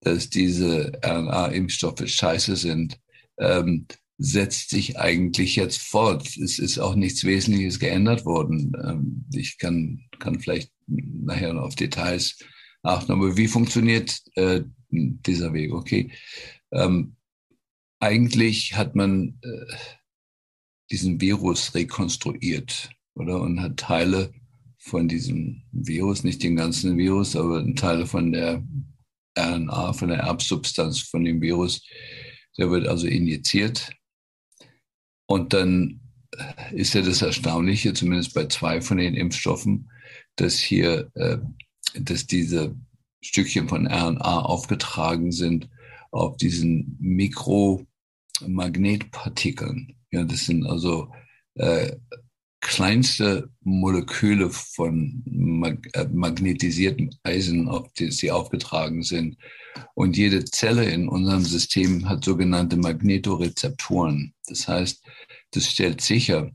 dass 0.00 0.30
diese 0.30 0.92
RNA-Impfstoffe 1.04 2.06
scheiße 2.06 2.56
sind, 2.56 2.98
ähm, 3.38 3.86
setzt 4.18 4.70
sich 4.70 4.98
eigentlich 4.98 5.56
jetzt 5.56 5.80
fort. 5.80 6.36
Es 6.36 6.58
ist 6.58 6.78
auch 6.78 6.94
nichts 6.94 7.24
Wesentliches 7.24 7.78
geändert 7.78 8.24
worden. 8.24 8.72
Ähm, 8.84 9.24
ich 9.32 9.58
kann, 9.58 10.00
kann 10.18 10.40
vielleicht 10.40 10.70
nachher 10.86 11.52
noch 11.52 11.62
auf 11.62 11.74
Details 11.74 12.38
achten, 12.82 13.12
aber 13.12 13.36
wie 13.36 13.48
funktioniert 13.48 14.20
äh, 14.34 14.62
dieser 14.90 15.52
Weg? 15.52 15.72
Okay. 15.72 16.12
Ähm, 16.72 17.16
eigentlich 18.00 18.74
hat 18.74 18.96
man 18.96 19.38
äh, 19.42 19.74
diesen 20.92 21.20
Virus 21.20 21.74
rekonstruiert, 21.74 22.90
oder? 23.14 23.40
Und 23.40 23.60
hat 23.60 23.78
Teile 23.78 24.32
von 24.78 25.08
diesem 25.08 25.62
Virus, 25.72 26.22
nicht 26.22 26.42
den 26.42 26.56
ganzen 26.56 26.98
Virus, 26.98 27.34
aber 27.34 27.64
Teile 27.74 28.06
von 28.06 28.32
der 28.32 28.62
RNA, 29.38 29.94
von 29.94 30.08
der 30.08 30.18
Erbsubstanz 30.18 31.00
von 31.00 31.24
dem 31.24 31.40
Virus, 31.40 31.82
der 32.58 32.70
wird 32.70 32.86
also 32.86 33.06
injiziert. 33.06 33.90
Und 35.26 35.54
dann 35.54 36.00
ist 36.72 36.94
ja 36.94 37.02
das 37.02 37.22
Erstaunliche, 37.22 37.94
zumindest 37.94 38.34
bei 38.34 38.46
zwei 38.46 38.80
von 38.80 38.98
den 38.98 39.14
Impfstoffen, 39.14 39.88
dass 40.36 40.58
hier, 40.58 41.10
äh, 41.14 41.38
dass 41.94 42.26
diese 42.26 42.76
Stückchen 43.22 43.68
von 43.68 43.86
RNA 43.86 44.42
aufgetragen 44.42 45.32
sind 45.32 45.70
auf 46.10 46.36
diesen 46.36 46.98
Mikromagnetpartikeln. 47.00 49.96
Ja, 50.12 50.24
das 50.24 50.44
sind 50.44 50.66
also 50.66 51.10
äh, 51.54 51.96
kleinste 52.60 53.50
Moleküle 53.62 54.50
von 54.50 55.22
mag 55.26 55.88
äh, 55.94 56.06
magnetisiertem 56.12 57.10
Eisen, 57.24 57.68
auf 57.68 57.92
die 57.94 58.10
sie 58.12 58.30
aufgetragen 58.30 59.02
sind. 59.02 59.36
Und 59.94 60.16
jede 60.16 60.44
Zelle 60.44 60.84
in 60.84 61.08
unserem 61.08 61.44
System 61.44 62.08
hat 62.08 62.24
sogenannte 62.24 62.76
Magnetorezeptoren. 62.76 64.34
Das 64.46 64.68
heißt, 64.68 65.02
das 65.52 65.66
stellt 65.66 66.00
sicher, 66.00 66.52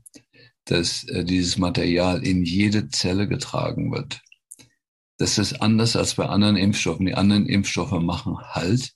dass 0.64 1.04
äh, 1.04 1.24
dieses 1.24 1.58
Material 1.58 2.24
in 2.24 2.44
jede 2.44 2.88
Zelle 2.88 3.28
getragen 3.28 3.92
wird. 3.92 4.20
Das 5.18 5.36
ist 5.36 5.60
anders 5.60 5.96
als 5.96 6.14
bei 6.14 6.26
anderen 6.26 6.56
Impfstoffen. 6.56 7.06
Die 7.06 7.14
anderen 7.14 7.46
Impfstoffe 7.46 8.00
machen 8.00 8.38
Halt 8.38 8.94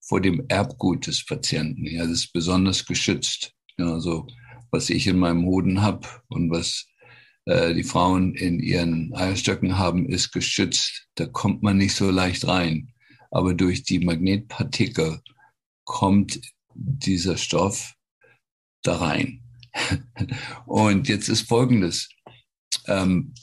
vor 0.00 0.20
dem 0.20 0.44
Erbgut 0.48 1.06
des 1.06 1.26
Patienten. 1.26 1.84
Ja, 1.86 2.02
das 2.02 2.12
ist 2.12 2.32
besonders 2.32 2.86
geschützt. 2.86 3.53
Ja, 3.78 3.92
also 3.92 4.26
was 4.70 4.90
ich 4.90 5.06
in 5.06 5.18
meinem 5.18 5.44
Hoden 5.46 5.82
habe 5.82 6.06
und 6.28 6.50
was 6.50 6.86
äh, 7.46 7.74
die 7.74 7.84
Frauen 7.84 8.34
in 8.34 8.60
ihren 8.60 9.14
Eierstöcken 9.14 9.78
haben, 9.78 10.08
ist 10.08 10.32
geschützt. 10.32 11.06
Da 11.14 11.26
kommt 11.26 11.62
man 11.62 11.76
nicht 11.76 11.94
so 11.94 12.10
leicht 12.10 12.46
rein. 12.46 12.92
Aber 13.30 13.54
durch 13.54 13.82
die 13.82 14.00
Magnetpartikel 14.00 15.20
kommt 15.84 16.40
dieser 16.74 17.36
Stoff 17.36 17.94
da 18.82 18.96
rein. 18.96 19.42
und 20.66 21.08
jetzt 21.08 21.28
ist 21.28 21.48
Folgendes. 21.48 22.08
Ähm, 22.86 23.34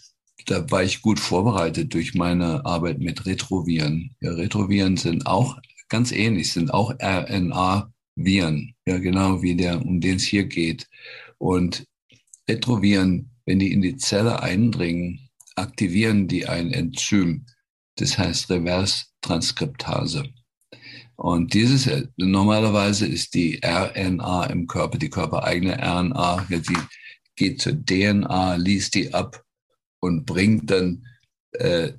da 0.46 0.70
war 0.72 0.84
ich 0.84 1.02
gut 1.02 1.20
vorbereitet 1.20 1.94
durch 1.94 2.13
meine 2.15 2.65
Arbeit 2.65 3.00
mit 3.00 3.26
Retroviren. 3.26 4.15
Ja, 4.22 4.32
Retroviren 4.32 4.98
sind 4.98 5.28
auch 5.28 5.58
ganz 5.89 6.12
ähnlich, 6.12 6.52
sind 6.52 6.74
auch 6.74 6.94
RNA 7.00 7.90
Viren, 8.15 8.76
ja 8.86 8.97
genau 8.97 9.41
wie 9.41 9.56
der, 9.56 9.84
um 9.84 10.02
den 10.02 10.17
es 10.17 10.24
hier 10.24 10.45
geht. 10.45 10.88
Und 11.38 11.86
Retroviren, 12.50 13.30
wenn 13.45 13.60
die 13.60 13.71
in 13.71 13.82
die 13.82 13.97
Zelle 13.97 14.41
eindringen, 14.41 15.30
aktivieren 15.56 16.28
die 16.28 16.47
ein 16.47 16.71
Enzym, 16.71 17.45
das 17.95 18.17
heißt 18.17 18.50
Reverse 18.50 19.06
Transkriptase. 19.21 20.26
Und 21.15 21.54
dieses, 21.54 21.88
normalerweise 22.17 23.06
ist 23.06 23.36
die 23.36 23.62
RNA 23.63 24.45
im 24.45 24.65
Körper, 24.65 24.97
die 24.97 25.10
körpereigene 25.10 25.78
RNA, 25.78 26.47
die 26.50 26.78
geht 27.36 27.62
zur 27.62 27.74
DNA, 27.74 28.56
liest 28.56 28.95
die 28.95 29.13
ab 29.13 29.43
und 30.00 30.26
bringt 30.26 30.71
dann, 30.71 31.06
äh, 31.52 31.93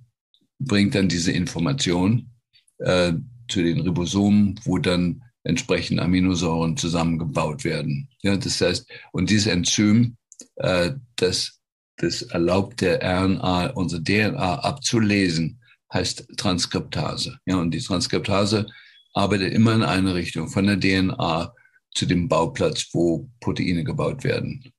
bringt 0.58 0.94
dann 0.94 1.08
diese 1.08 1.30
Information 1.30 2.30
äh, 2.78 3.12
zu 3.48 3.62
den 3.62 3.80
Ribosomen, 3.80 4.58
wo 4.64 4.78
dann 4.78 5.22
entsprechend 5.44 6.00
Aminosäuren 6.00 6.76
zusammengebaut 6.76 7.64
werden. 7.64 8.08
Ja, 8.22 8.36
das 8.36 8.60
heißt, 8.60 8.86
und 9.12 9.30
dieses 9.30 9.46
Enzym, 9.46 10.16
äh, 10.56 10.92
das, 11.16 11.60
das 11.96 12.22
erlaubt 12.22 12.80
der 12.80 13.00
RNA, 13.02 13.70
unsere 13.74 14.02
DNA 14.02 14.60
abzulesen, 14.60 15.60
heißt 15.92 16.26
Transkriptase. 16.36 17.38
Ja, 17.46 17.56
und 17.56 17.72
die 17.72 17.80
Transkriptase 17.80 18.66
arbeitet 19.14 19.52
immer 19.52 19.74
in 19.74 19.82
eine 19.82 20.14
Richtung, 20.14 20.48
von 20.48 20.66
der 20.66 20.80
DNA 20.80 21.52
zu 21.94 22.06
dem 22.06 22.28
Bauplatz, 22.28 22.88
wo 22.92 23.28
Proteine 23.40 23.84
gebaut 23.84 24.24
werden. 24.24 24.72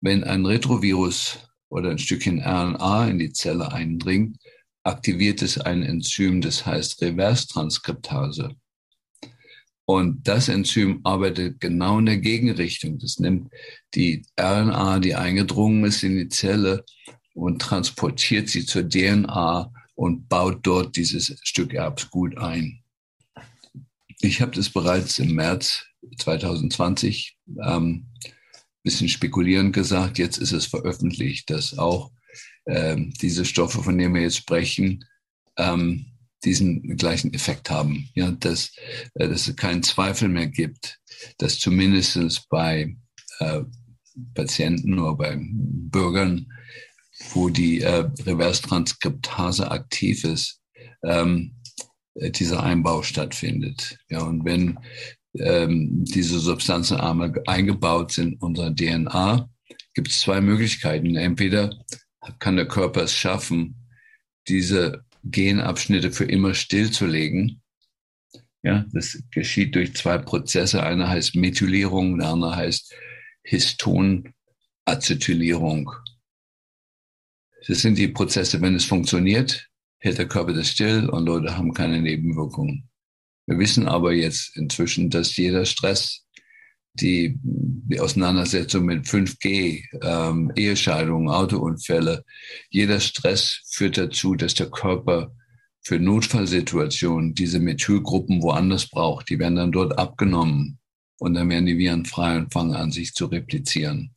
Wenn 0.00 0.24
ein 0.24 0.46
Retrovirus 0.46 1.38
oder 1.68 1.90
ein 1.90 1.98
Stückchen 1.98 2.40
RNA 2.40 3.08
in 3.08 3.18
die 3.18 3.32
Zelle 3.32 3.72
eindringt, 3.72 4.38
aktiviert 4.84 5.42
es 5.42 5.58
ein 5.58 5.82
Enzym, 5.82 6.40
das 6.40 6.66
heißt 6.66 7.00
Reverse-Transkriptase. 7.02 8.56
Und 9.84 10.26
das 10.28 10.48
Enzym 10.48 11.00
arbeitet 11.04 11.60
genau 11.60 11.98
in 11.98 12.06
der 12.06 12.18
Gegenrichtung. 12.18 12.98
Das 12.98 13.18
nimmt 13.18 13.52
die 13.94 14.24
RNA, 14.38 15.00
die 15.00 15.14
eingedrungen 15.14 15.84
ist 15.84 16.02
in 16.02 16.16
die 16.16 16.28
Zelle 16.28 16.84
und 17.34 17.60
transportiert 17.60 18.48
sie 18.48 18.64
zur 18.64 18.88
DNA 18.88 19.72
und 19.94 20.28
baut 20.28 20.60
dort 20.62 20.96
dieses 20.96 21.36
Stück 21.42 21.74
Erbsgut 21.74 22.38
ein. 22.38 22.82
Ich 24.20 24.40
habe 24.40 24.52
das 24.52 24.70
bereits 24.70 25.18
im 25.18 25.34
März 25.34 25.84
2020 26.18 27.36
ähm, 27.64 28.06
bisschen 28.82 29.08
spekulierend 29.08 29.72
gesagt, 29.72 30.18
jetzt 30.18 30.38
ist 30.38 30.52
es 30.52 30.66
veröffentlicht, 30.66 31.50
dass 31.50 31.78
auch 31.78 32.10
ähm, 32.66 33.12
diese 33.20 33.44
Stoffe, 33.44 33.82
von 33.82 33.96
denen 33.96 34.14
wir 34.14 34.22
jetzt 34.22 34.36
sprechen, 34.36 35.04
ähm, 35.56 36.06
diesen 36.44 36.96
gleichen 36.96 37.32
Effekt 37.34 37.70
haben. 37.70 38.08
Ja, 38.14 38.30
dass, 38.32 38.72
äh, 39.14 39.28
dass 39.28 39.48
es 39.48 39.56
keinen 39.56 39.82
Zweifel 39.82 40.28
mehr 40.28 40.48
gibt, 40.48 40.98
dass 41.38 41.58
zumindest 41.58 42.48
bei 42.48 42.96
äh, 43.38 43.62
Patienten 44.34 44.98
oder 44.98 45.16
bei 45.16 45.38
Bürgern, 45.40 46.46
wo 47.32 47.48
die 47.48 47.80
äh, 47.80 48.08
Reverse-Transkriptase 48.26 49.70
aktiv 49.70 50.24
ist, 50.24 50.60
ähm, 51.04 51.54
äh, 52.14 52.30
dieser 52.30 52.62
Einbau 52.62 53.02
stattfindet. 53.02 53.98
Ja, 54.10 54.22
und 54.22 54.44
wenn 54.44 54.78
ähm, 55.38 56.04
diese 56.04 56.38
Substanzen 56.38 56.98
einmal 56.98 57.32
eingebaut 57.46 58.12
sind 58.12 58.34
in 58.34 58.38
unserer 58.38 58.74
DNA, 58.74 59.48
gibt 59.94 60.08
es 60.08 60.20
zwei 60.20 60.40
Möglichkeiten. 60.40 61.16
Entweder 61.16 61.70
kann 62.38 62.56
der 62.56 62.68
Körper 62.68 63.02
es 63.02 63.14
schaffen, 63.14 63.76
diese 64.48 65.04
Genabschnitte 65.24 66.12
für 66.12 66.24
immer 66.24 66.54
stillzulegen. 66.54 67.62
Ja, 68.62 68.86
das 68.92 69.22
geschieht 69.30 69.74
durch 69.74 69.94
zwei 69.94 70.18
Prozesse. 70.18 70.82
Einer 70.82 71.08
heißt 71.08 71.34
Methylierung, 71.34 72.18
der 72.18 72.28
andere 72.28 72.56
heißt 72.56 72.94
Histonacetylierung. 73.42 75.90
Das 77.66 77.80
sind 77.80 77.98
die 77.98 78.08
Prozesse, 78.08 78.60
wenn 78.60 78.74
es 78.74 78.84
funktioniert, 78.84 79.68
hält 79.98 80.18
der 80.18 80.28
Körper 80.28 80.52
das 80.52 80.68
still 80.68 81.08
und 81.08 81.26
Leute 81.26 81.56
haben 81.56 81.72
keine 81.72 82.00
Nebenwirkungen. 82.00 82.88
Wir 83.46 83.58
wissen 83.58 83.88
aber 83.88 84.12
jetzt 84.12 84.56
inzwischen, 84.56 85.10
dass 85.10 85.36
jeder 85.36 85.64
Stress, 85.64 86.21
die, 86.94 87.38
die 87.42 88.00
Auseinandersetzung 88.00 88.84
mit 88.84 89.06
5G, 89.06 89.84
ähm, 90.02 90.52
Ehescheidungen, 90.56 91.28
Autounfälle, 91.28 92.24
jeder 92.70 93.00
Stress 93.00 93.60
führt 93.70 93.96
dazu, 93.96 94.34
dass 94.34 94.54
der 94.54 94.70
Körper 94.70 95.32
für 95.80 95.98
Notfallsituationen 95.98 97.34
diese 97.34 97.58
Methylgruppen 97.58 98.42
woanders 98.42 98.88
braucht. 98.88 99.28
Die 99.28 99.38
werden 99.38 99.56
dann 99.56 99.72
dort 99.72 99.98
abgenommen 99.98 100.78
und 101.18 101.34
dann 101.34 101.48
werden 101.48 101.66
die 101.66 101.78
Viren 101.78 102.04
frei 102.04 102.38
und 102.38 102.52
fangen 102.52 102.74
an, 102.74 102.92
sich 102.92 103.14
zu 103.14 103.26
replizieren. 103.26 104.12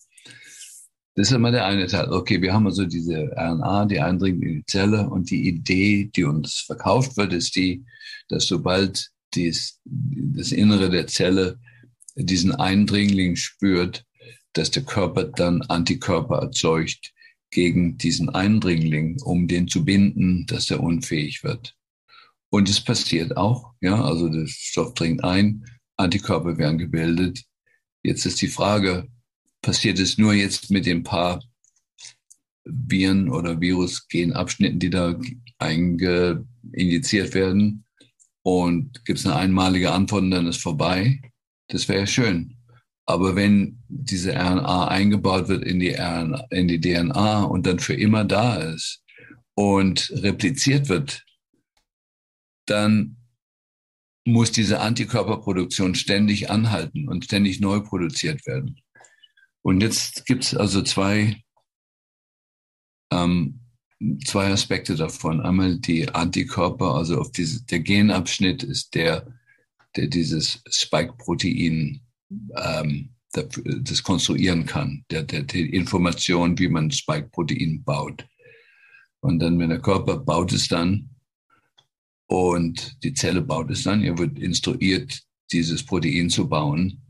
Das 1.15 1.29
ist 1.29 1.35
immer 1.35 1.51
der 1.51 1.65
eine 1.65 1.87
Teil. 1.87 2.11
Okay, 2.11 2.41
wir 2.41 2.53
haben 2.53 2.67
also 2.67 2.85
diese 2.85 3.31
RNA, 3.37 3.85
die 3.85 4.01
eindringt 4.01 4.43
in 4.43 4.55
die 4.55 4.65
Zelle 4.65 5.09
und 5.09 5.31
die 5.31 5.47
Idee, 5.47 6.11
die 6.13 6.25
uns 6.25 6.59
verkauft 6.59 7.15
wird, 7.15 7.31
ist 7.31 7.55
die, 7.55 7.85
dass 8.27 8.47
sobald 8.47 9.11
dies, 9.33 9.79
das 9.85 10.51
Innere 10.51 10.89
der 10.89 11.07
Zelle 11.07 11.57
diesen 12.15 12.53
Eindringling 12.53 13.35
spürt, 13.35 14.05
dass 14.53 14.71
der 14.71 14.83
Körper 14.83 15.25
dann 15.25 15.61
Antikörper 15.63 16.37
erzeugt 16.37 17.13
gegen 17.51 17.97
diesen 17.97 18.29
Eindringling, 18.29 19.21
um 19.21 19.47
den 19.47 19.67
zu 19.67 19.85
binden, 19.85 20.45
dass 20.47 20.71
er 20.71 20.81
unfähig 20.81 21.43
wird. 21.43 21.75
Und 22.49 22.69
es 22.69 22.81
passiert 22.81 23.35
auch, 23.37 23.73
ja, 23.81 24.01
also 24.01 24.29
der 24.29 24.47
Stoff 24.47 24.93
dringt 24.93 25.23
ein, 25.23 25.65
Antikörper 25.97 26.57
werden 26.57 26.77
gebildet. 26.77 27.43
Jetzt 28.03 28.25
ist 28.25 28.41
die 28.41 28.47
Frage, 28.47 29.07
passiert 29.61 29.99
es 29.99 30.17
nur 30.17 30.33
jetzt 30.33 30.71
mit 30.71 30.85
den 30.85 31.03
paar 31.03 31.41
Viren 32.65 33.29
oder 33.29 33.59
Virusgenabschnitten, 33.59 34.79
die 34.79 34.89
da 34.89 35.19
eingeinjiziert 35.59 37.33
werden? 37.33 37.85
Und 38.43 39.03
gibt 39.05 39.19
es 39.19 39.25
eine 39.25 39.35
einmalige 39.35 39.91
Antwort 39.91 40.23
und 40.23 40.31
dann 40.31 40.47
ist 40.47 40.61
vorbei? 40.61 41.19
Das 41.67 41.87
wäre 41.87 42.07
schön. 42.07 42.57
Aber 43.07 43.35
wenn 43.35 43.83
diese 43.87 44.33
RNA 44.33 44.87
eingebaut 44.87 45.47
wird 45.47 45.63
in 45.63 45.79
die, 45.79 45.93
RNA, 45.93 46.47
in 46.49 46.67
die 46.67 46.79
DNA 46.79 47.43
und 47.43 47.67
dann 47.67 47.79
für 47.79 47.93
immer 47.93 48.25
da 48.25 48.55
ist 48.55 49.03
und 49.53 50.11
repliziert 50.15 50.89
wird, 50.89 51.23
dann 52.65 53.17
muss 54.25 54.51
diese 54.51 54.79
Antikörperproduktion 54.79 55.93
ständig 55.93 56.49
anhalten 56.49 57.07
und 57.07 57.25
ständig 57.25 57.59
neu 57.59 57.79
produziert 57.79 58.45
werden. 58.47 58.81
Und 59.61 59.81
jetzt 59.81 60.25
gibt 60.25 60.43
es 60.43 60.55
also 60.55 60.81
zwei, 60.81 61.43
ähm, 63.11 63.61
zwei 64.25 64.47
Aspekte 64.51 64.95
davon. 64.95 65.41
Einmal 65.41 65.77
die 65.77 66.09
Antikörper, 66.09 66.95
also 66.95 67.19
auf 67.19 67.31
diese, 67.31 67.63
der 67.65 67.81
Genabschnitt 67.81 68.63
ist 68.63 68.95
der, 68.95 69.27
der 69.95 70.07
dieses 70.07 70.61
Spike-Protein 70.69 72.01
ähm, 72.57 73.09
das 73.81 74.01
konstruieren 74.01 74.65
kann, 74.65 75.03
der, 75.11 75.23
der 75.23 75.43
die 75.43 75.69
Information, 75.73 76.57
wie 76.57 76.69
man 76.69 76.91
Spike-Protein 76.91 77.83
baut. 77.83 78.25
Und 79.19 79.39
dann, 79.39 79.59
wenn 79.59 79.69
der 79.69 79.81
Körper 79.81 80.17
baut 80.17 80.53
es 80.53 80.67
dann 80.67 81.09
und 82.27 83.03
die 83.03 83.13
Zelle 83.13 83.41
baut 83.41 83.71
es 83.71 83.83
dann, 83.83 84.03
er 84.03 84.17
wird 84.17 84.39
instruiert, 84.39 85.21
dieses 85.51 85.85
Protein 85.85 86.29
zu 86.29 86.47
bauen. 86.47 87.01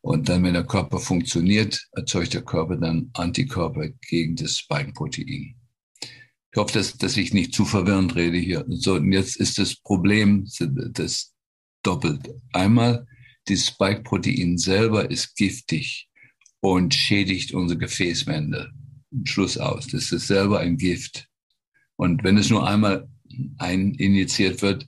Und 0.00 0.28
dann, 0.28 0.44
wenn 0.44 0.54
der 0.54 0.64
Körper 0.64 0.98
funktioniert, 0.98 1.88
erzeugt 1.92 2.34
der 2.34 2.42
Körper 2.42 2.76
dann 2.76 3.10
Antikörper 3.14 3.88
gegen 4.08 4.36
das 4.36 4.58
Spike-Protein. 4.58 5.56
Ich 6.00 6.56
hoffe, 6.56 6.72
dass, 6.72 6.96
dass 6.96 7.16
ich 7.16 7.34
nicht 7.34 7.52
zu 7.52 7.64
verwirrend 7.64 8.14
rede 8.16 8.38
hier. 8.38 8.64
So, 8.68 8.94
und 8.94 9.12
jetzt 9.12 9.36
ist 9.36 9.58
das 9.58 9.76
Problem 9.76 10.48
das 10.92 11.35
doppelt. 11.86 12.28
Einmal, 12.52 13.06
das 13.46 13.66
Spike-Protein 13.66 14.58
selber 14.58 15.10
ist 15.10 15.36
giftig 15.36 16.08
und 16.60 16.94
schädigt 16.94 17.54
unsere 17.54 17.78
Gefäßwände. 17.78 18.72
Schluss 19.24 19.56
aus. 19.56 19.86
Das 19.86 20.12
ist 20.12 20.26
selber 20.26 20.60
ein 20.60 20.76
Gift. 20.76 21.28
Und 21.96 22.24
wenn 22.24 22.36
es 22.36 22.50
nur 22.50 22.66
einmal 22.66 23.08
eininjiziert 23.58 24.62
wird, 24.62 24.86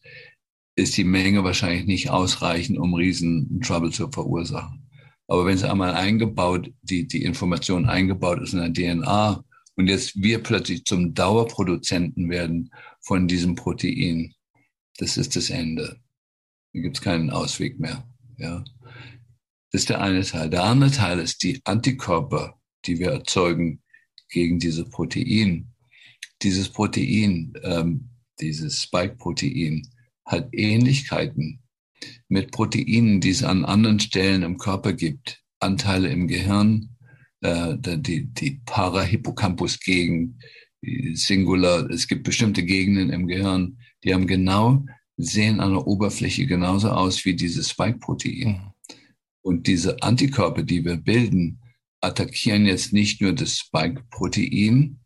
ist 0.76 0.96
die 0.96 1.04
Menge 1.04 1.44
wahrscheinlich 1.44 1.86
nicht 1.86 2.10
ausreichend, 2.10 2.78
um 2.78 2.94
riesen 2.94 3.60
Trouble 3.60 3.90
zu 3.90 4.10
verursachen. 4.10 4.88
Aber 5.26 5.44
wenn 5.44 5.54
es 5.54 5.64
einmal 5.64 5.94
eingebaut, 5.94 6.72
die, 6.82 7.06
die 7.06 7.22
Information 7.22 7.86
eingebaut 7.86 8.40
ist 8.40 8.54
in 8.54 8.72
der 8.72 8.72
DNA 8.72 9.44
und 9.76 9.88
jetzt 9.88 10.20
wir 10.20 10.42
plötzlich 10.42 10.84
zum 10.84 11.14
Dauerproduzenten 11.14 12.30
werden 12.30 12.70
von 13.00 13.28
diesem 13.28 13.54
Protein, 13.54 14.34
das 14.98 15.16
ist 15.16 15.36
das 15.36 15.50
Ende. 15.50 16.00
Hier 16.78 16.84
gibt 16.84 16.98
es 16.98 17.02
keinen 17.02 17.30
Ausweg 17.30 17.80
mehr. 17.80 18.06
Ja. 18.36 18.62
Das 19.72 19.80
ist 19.80 19.88
der 19.88 20.00
eine 20.00 20.22
Teil. 20.22 20.48
Der 20.48 20.62
andere 20.62 20.92
Teil 20.92 21.18
ist 21.18 21.42
die 21.42 21.60
Antikörper, 21.64 22.54
die 22.84 23.00
wir 23.00 23.10
erzeugen 23.10 23.82
gegen 24.30 24.60
dieses 24.60 24.88
Protein. 24.88 25.72
Dieses 26.40 26.68
Protein, 26.68 27.52
ähm, 27.64 28.10
dieses 28.38 28.80
Spike-Protein, 28.80 29.88
hat 30.24 30.50
Ähnlichkeiten 30.52 31.64
mit 32.28 32.52
Proteinen, 32.52 33.20
die 33.20 33.30
es 33.30 33.42
an 33.42 33.64
anderen 33.64 33.98
Stellen 33.98 34.44
im 34.44 34.56
Körper 34.56 34.92
gibt. 34.92 35.42
Anteile 35.58 36.10
im 36.10 36.28
Gehirn, 36.28 36.90
äh, 37.40 37.74
die, 37.76 38.26
die 38.26 38.60
Parahippocampus-Gegend, 38.66 40.40
Singular. 41.14 41.90
Es 41.90 42.06
gibt 42.06 42.22
bestimmte 42.22 42.62
Gegenden 42.62 43.10
im 43.10 43.26
Gehirn, 43.26 43.78
die 44.04 44.14
haben 44.14 44.28
genau, 44.28 44.84
sehen 45.18 45.60
an 45.60 45.72
der 45.72 45.86
Oberfläche 45.86 46.46
genauso 46.46 46.90
aus 46.90 47.24
wie 47.24 47.34
dieses 47.34 47.70
Spike-Protein. 47.70 48.48
Mhm. 48.48 48.96
Und 49.42 49.66
diese 49.66 50.02
Antikörper, 50.02 50.62
die 50.62 50.84
wir 50.84 50.96
bilden, 50.96 51.60
attackieren 52.00 52.66
jetzt 52.66 52.92
nicht 52.92 53.20
nur 53.20 53.32
das 53.32 53.58
Spike-Protein, 53.58 55.00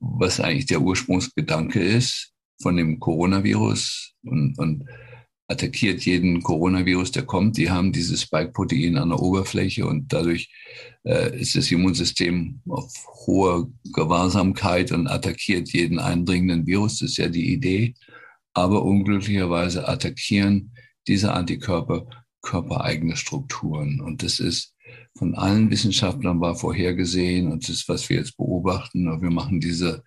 was 0.00 0.40
eigentlich 0.40 0.66
der 0.66 0.82
Ursprungsgedanke 0.82 1.80
ist 1.80 2.32
von 2.60 2.76
dem 2.76 3.00
Coronavirus 3.00 4.14
und, 4.24 4.58
und 4.58 4.84
attackiert 5.48 6.02
jeden 6.04 6.42
Coronavirus, 6.42 7.12
der 7.12 7.24
kommt. 7.24 7.56
Die 7.56 7.70
haben 7.70 7.92
dieses 7.92 8.22
Spike-Protein 8.22 8.96
an 8.96 9.10
der 9.10 9.20
Oberfläche 9.20 9.86
und 9.86 10.12
dadurch 10.12 10.50
äh, 11.04 11.38
ist 11.38 11.56
das 11.56 11.70
Immunsystem 11.70 12.60
auf 12.68 12.92
hoher 13.26 13.70
Gewahrsamkeit 13.92 14.92
und 14.92 15.06
attackiert 15.06 15.72
jeden 15.72 15.98
eindringenden 15.98 16.66
Virus. 16.66 16.98
Das 16.98 17.10
ist 17.10 17.16
ja 17.18 17.28
die 17.28 17.52
Idee. 17.52 17.94
Aber 18.54 18.84
unglücklicherweise 18.84 19.88
attackieren 19.88 20.72
diese 21.06 21.34
Antikörper 21.34 22.06
körpereigene 22.42 23.16
Strukturen. 23.16 24.00
Und 24.00 24.22
das 24.22 24.38
ist 24.38 24.74
von 25.16 25.34
allen 25.34 25.70
Wissenschaftlern 25.70 26.40
war 26.40 26.54
vorhergesehen 26.54 27.50
und 27.50 27.62
das 27.62 27.70
ist, 27.70 27.88
was 27.88 28.08
wir 28.08 28.18
jetzt 28.18 28.36
beobachten. 28.36 29.22
Wir 29.22 29.30
machen 29.30 29.60
diese 29.60 30.02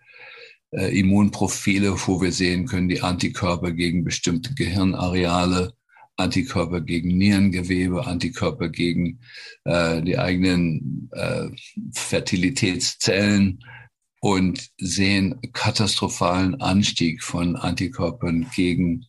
äh, 0.71 0.97
Immunprofile, 0.97 1.93
wo 2.05 2.21
wir 2.21 2.31
sehen 2.31 2.65
können, 2.65 2.89
die 2.89 3.01
Antikörper 3.01 3.71
gegen 3.71 4.03
bestimmte 4.03 4.53
Gehirnareale, 4.53 5.73
Antikörper 6.17 6.81
gegen 6.81 7.17
Nierengewebe, 7.17 8.05
Antikörper 8.05 8.69
gegen 8.69 9.19
äh, 9.63 10.01
die 10.01 10.17
eigenen 10.17 11.09
äh, 11.13 11.47
Fertilitätszellen 11.93 13.59
und 14.27 14.71
sehen 14.77 15.39
katastrophalen 15.53 16.59
Anstieg 16.59 17.23
von 17.23 17.55
Antikörpern 17.55 18.45
gegen 18.53 19.05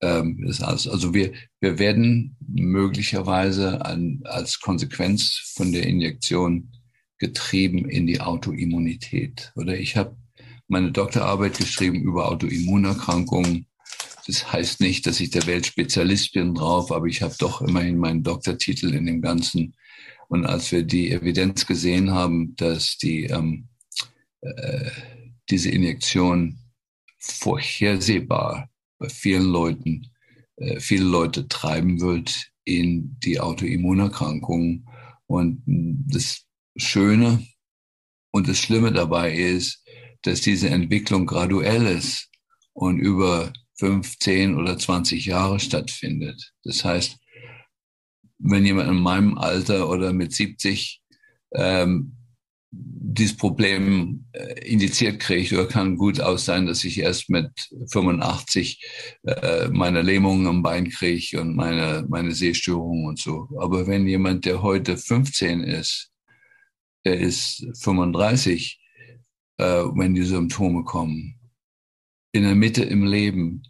ähm, 0.00 0.44
das 0.46 0.62
alles. 0.62 0.86
Also 0.86 1.12
wir, 1.12 1.32
wir 1.58 1.80
werden 1.80 2.36
möglicherweise 2.46 3.84
an, 3.84 4.20
als 4.22 4.60
Konsequenz 4.60 5.52
von 5.56 5.72
der 5.72 5.88
Injektion 5.88 6.70
getrieben 7.18 7.90
in 7.90 8.06
die 8.06 8.20
Autoimmunität. 8.20 9.50
Oder 9.56 9.76
ich 9.76 9.96
habe 9.96 10.16
meine 10.68 10.92
Doktorarbeit 10.92 11.58
geschrieben 11.58 12.00
über 12.00 12.28
Autoimmunerkrankungen. 12.28 13.66
Das 14.28 14.52
heißt 14.52 14.80
nicht, 14.80 15.04
dass 15.08 15.18
ich 15.18 15.30
der 15.30 15.48
Weltspezialist 15.48 16.32
bin 16.32 16.54
drauf, 16.54 16.92
aber 16.92 17.06
ich 17.06 17.22
habe 17.22 17.34
doch 17.40 17.60
immerhin 17.60 17.98
meinen 17.98 18.22
Doktortitel 18.22 18.94
in 18.94 19.04
dem 19.04 19.20
Ganzen. 19.20 19.74
Und 20.28 20.46
als 20.46 20.70
wir 20.70 20.84
die 20.84 21.10
Evidenz 21.10 21.66
gesehen 21.66 22.12
haben, 22.12 22.54
dass 22.54 22.98
die, 22.98 23.24
ähm, 23.24 23.66
äh, 24.40 24.90
diese 25.50 25.70
Injektion 25.70 26.58
vorhersehbar 27.18 28.70
bei 28.98 29.08
vielen 29.08 29.50
Leuten, 29.50 30.06
äh, 30.56 30.80
viele 30.80 31.04
Leute 31.04 31.48
treiben 31.48 32.00
wird 32.00 32.50
in 32.64 33.18
die 33.20 33.40
Autoimmunerkrankungen. 33.40 34.86
Und 35.26 35.62
das 35.66 36.44
Schöne 36.76 37.46
und 38.30 38.48
das 38.48 38.58
Schlimme 38.58 38.92
dabei 38.92 39.34
ist, 39.34 39.84
dass 40.22 40.40
diese 40.40 40.68
Entwicklung 40.70 41.26
graduell 41.26 41.86
ist 41.86 42.28
und 42.72 42.98
über 42.98 43.52
fünf, 43.74 44.18
zehn 44.18 44.56
oder 44.56 44.78
20 44.78 45.24
Jahre 45.26 45.60
stattfindet. 45.60 46.52
Das 46.64 46.84
heißt, 46.84 47.16
wenn 48.38 48.64
jemand 48.64 48.90
in 48.90 49.00
meinem 49.00 49.38
Alter 49.38 49.88
oder 49.88 50.12
mit 50.12 50.32
70 50.32 51.00
ähm, 51.54 52.17
dieses 52.70 53.36
Problem 53.36 54.26
äh, 54.32 54.68
indiziert 54.68 55.20
kriegt, 55.20 55.52
oder 55.52 55.66
kann 55.66 55.96
gut 55.96 56.20
aus 56.20 56.44
sein, 56.44 56.66
dass 56.66 56.84
ich 56.84 56.98
erst 56.98 57.30
mit 57.30 57.50
85 57.90 58.84
äh, 59.22 59.68
meine 59.68 60.02
Lähmungen 60.02 60.46
am 60.46 60.62
Bein 60.62 60.90
kriege 60.90 61.40
und 61.40 61.56
meine, 61.56 62.04
meine 62.08 62.32
Sehstörungen 62.32 63.06
und 63.06 63.18
so. 63.18 63.48
Aber 63.58 63.86
wenn 63.86 64.06
jemand, 64.06 64.44
der 64.44 64.62
heute 64.62 64.96
15 64.96 65.62
ist, 65.62 66.10
der 67.04 67.18
ist 67.18 67.66
35, 67.80 68.78
äh, 69.56 69.64
wenn 69.64 70.14
die 70.14 70.24
Symptome 70.24 70.84
kommen, 70.84 71.38
in 72.32 72.42
der 72.42 72.54
Mitte 72.54 72.84
im 72.84 73.04
Leben 73.04 73.62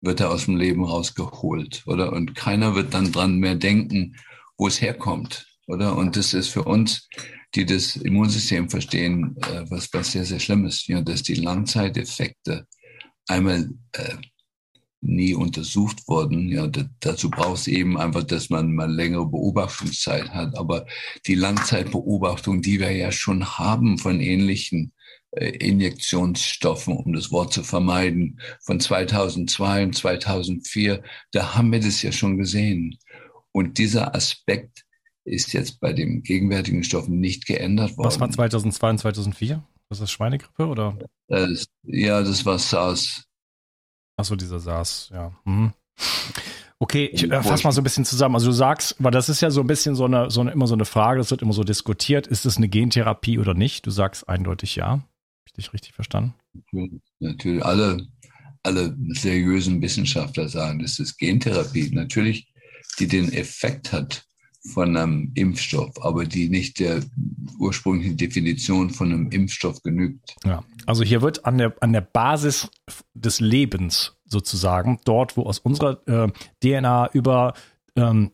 wird 0.00 0.20
er 0.20 0.30
aus 0.30 0.46
dem 0.46 0.56
Leben 0.56 0.84
rausgeholt, 0.84 1.82
oder? 1.86 2.12
Und 2.12 2.34
keiner 2.34 2.74
wird 2.74 2.94
dann 2.94 3.12
dran 3.12 3.38
mehr 3.38 3.54
denken, 3.54 4.16
wo 4.56 4.66
es 4.68 4.80
herkommt, 4.80 5.46
oder? 5.66 5.96
Und 5.96 6.16
das 6.16 6.32
ist 6.32 6.48
für 6.48 6.64
uns 6.64 7.08
die 7.56 7.66
das 7.66 7.96
Immunsystem 7.96 8.68
verstehen, 8.68 9.36
äh, 9.42 9.64
was, 9.70 9.92
was 9.92 10.12
sehr, 10.12 10.24
sehr 10.24 10.40
schlimm 10.40 10.66
ist, 10.66 10.86
ja, 10.86 11.00
dass 11.00 11.22
die 11.22 11.34
Langzeiteffekte 11.34 12.66
einmal 13.26 13.70
äh, 13.92 14.16
nie 15.00 15.34
untersucht 15.34 16.06
wurden. 16.08 16.48
Ja, 16.48 16.68
dazu 17.00 17.30
braucht 17.30 17.60
es 17.60 17.68
eben 17.68 17.98
einfach, 17.98 18.24
dass 18.24 18.50
man 18.50 18.74
mal 18.74 18.92
längere 18.92 19.26
Beobachtungszeit 19.26 20.30
hat. 20.30 20.56
Aber 20.56 20.86
die 21.26 21.34
Langzeitbeobachtung, 21.34 22.62
die 22.62 22.80
wir 22.80 22.92
ja 22.92 23.12
schon 23.12 23.58
haben 23.58 23.98
von 23.98 24.20
ähnlichen 24.20 24.92
äh, 25.32 25.48
Injektionsstoffen, 25.48 26.96
um 26.96 27.12
das 27.12 27.30
Wort 27.30 27.52
zu 27.52 27.62
vermeiden, 27.62 28.40
von 28.62 28.80
2002 28.80 29.84
und 29.84 29.94
2004, 29.94 31.02
da 31.32 31.54
haben 31.54 31.72
wir 31.72 31.80
das 31.80 32.02
ja 32.02 32.12
schon 32.12 32.36
gesehen. 32.36 32.98
Und 33.52 33.78
dieser 33.78 34.14
Aspekt 34.14 34.85
ist 35.26 35.52
jetzt 35.52 35.80
bei 35.80 35.92
den 35.92 36.22
gegenwärtigen 36.22 36.84
Stoffen 36.84 37.18
nicht 37.20 37.46
geändert 37.46 37.96
worden. 37.96 38.06
Was 38.06 38.20
war 38.20 38.30
2002 38.30 38.90
und 38.90 38.98
2004? 38.98 39.64
Was 39.88 39.98
ist 39.98 40.02
das 40.02 40.10
Schweinegrippe 40.10 40.66
oder? 40.66 40.98
Das, 41.28 41.66
ja, 41.84 42.22
das 42.22 42.44
war 42.44 42.58
SARS. 42.58 43.24
Achso, 44.16 44.36
dieser 44.36 44.60
SARS, 44.60 45.10
ja. 45.12 45.32
Mhm. 45.44 45.72
Okay, 46.78 47.08
ich 47.12 47.24
äh, 47.24 47.42
fasse 47.42 47.64
mal 47.64 47.72
so 47.72 47.80
ein 47.80 47.84
bisschen 47.84 48.04
zusammen. 48.04 48.34
Also 48.34 48.48
du 48.48 48.52
sagst, 48.52 48.96
weil 48.98 49.10
das 49.10 49.28
ist 49.28 49.40
ja 49.40 49.50
so 49.50 49.62
ein 49.62 49.66
bisschen 49.66 49.94
so 49.94 50.04
eine, 50.04 50.30
so 50.30 50.42
eine, 50.42 50.52
immer 50.52 50.66
so 50.66 50.74
eine 50.74 50.84
Frage, 50.84 51.18
das 51.18 51.30
wird 51.30 51.42
immer 51.42 51.54
so 51.54 51.64
diskutiert, 51.64 52.26
ist 52.26 52.44
es 52.44 52.58
eine 52.58 52.68
Gentherapie 52.68 53.38
oder 53.38 53.54
nicht? 53.54 53.86
Du 53.86 53.90
sagst 53.90 54.28
eindeutig 54.28 54.76
ja. 54.76 54.88
Habe 54.88 55.04
ich 55.46 55.52
dich 55.52 55.72
richtig 55.72 55.94
verstanden? 55.94 56.34
Natürlich, 56.52 57.02
natürlich. 57.18 57.64
Alle, 57.64 58.06
alle 58.62 58.96
seriösen 59.08 59.80
Wissenschaftler 59.80 60.48
sagen, 60.48 60.80
das 60.80 60.98
ist 60.98 61.16
Gentherapie. 61.16 61.90
Natürlich, 61.92 62.52
die 62.98 63.06
den 63.06 63.32
Effekt 63.32 63.92
hat, 63.92 64.26
von 64.72 64.96
einem 64.96 65.32
Impfstoff, 65.34 65.92
aber 66.02 66.24
die 66.24 66.48
nicht 66.48 66.80
der 66.80 67.02
ursprünglichen 67.58 68.16
Definition 68.16 68.90
von 68.90 69.12
einem 69.12 69.30
Impfstoff 69.30 69.82
genügt. 69.82 70.36
Ja, 70.44 70.62
also 70.86 71.04
hier 71.04 71.22
wird 71.22 71.44
an 71.44 71.58
der, 71.58 71.74
an 71.80 71.92
der 71.92 72.00
Basis 72.00 72.68
des 73.14 73.40
Lebens 73.40 74.16
sozusagen, 74.26 75.00
dort, 75.04 75.36
wo 75.36 75.42
aus 75.42 75.58
unserer 75.58 76.00
äh, 76.06 76.28
DNA 76.62 77.10
über 77.12 77.54
ähm, 77.96 78.32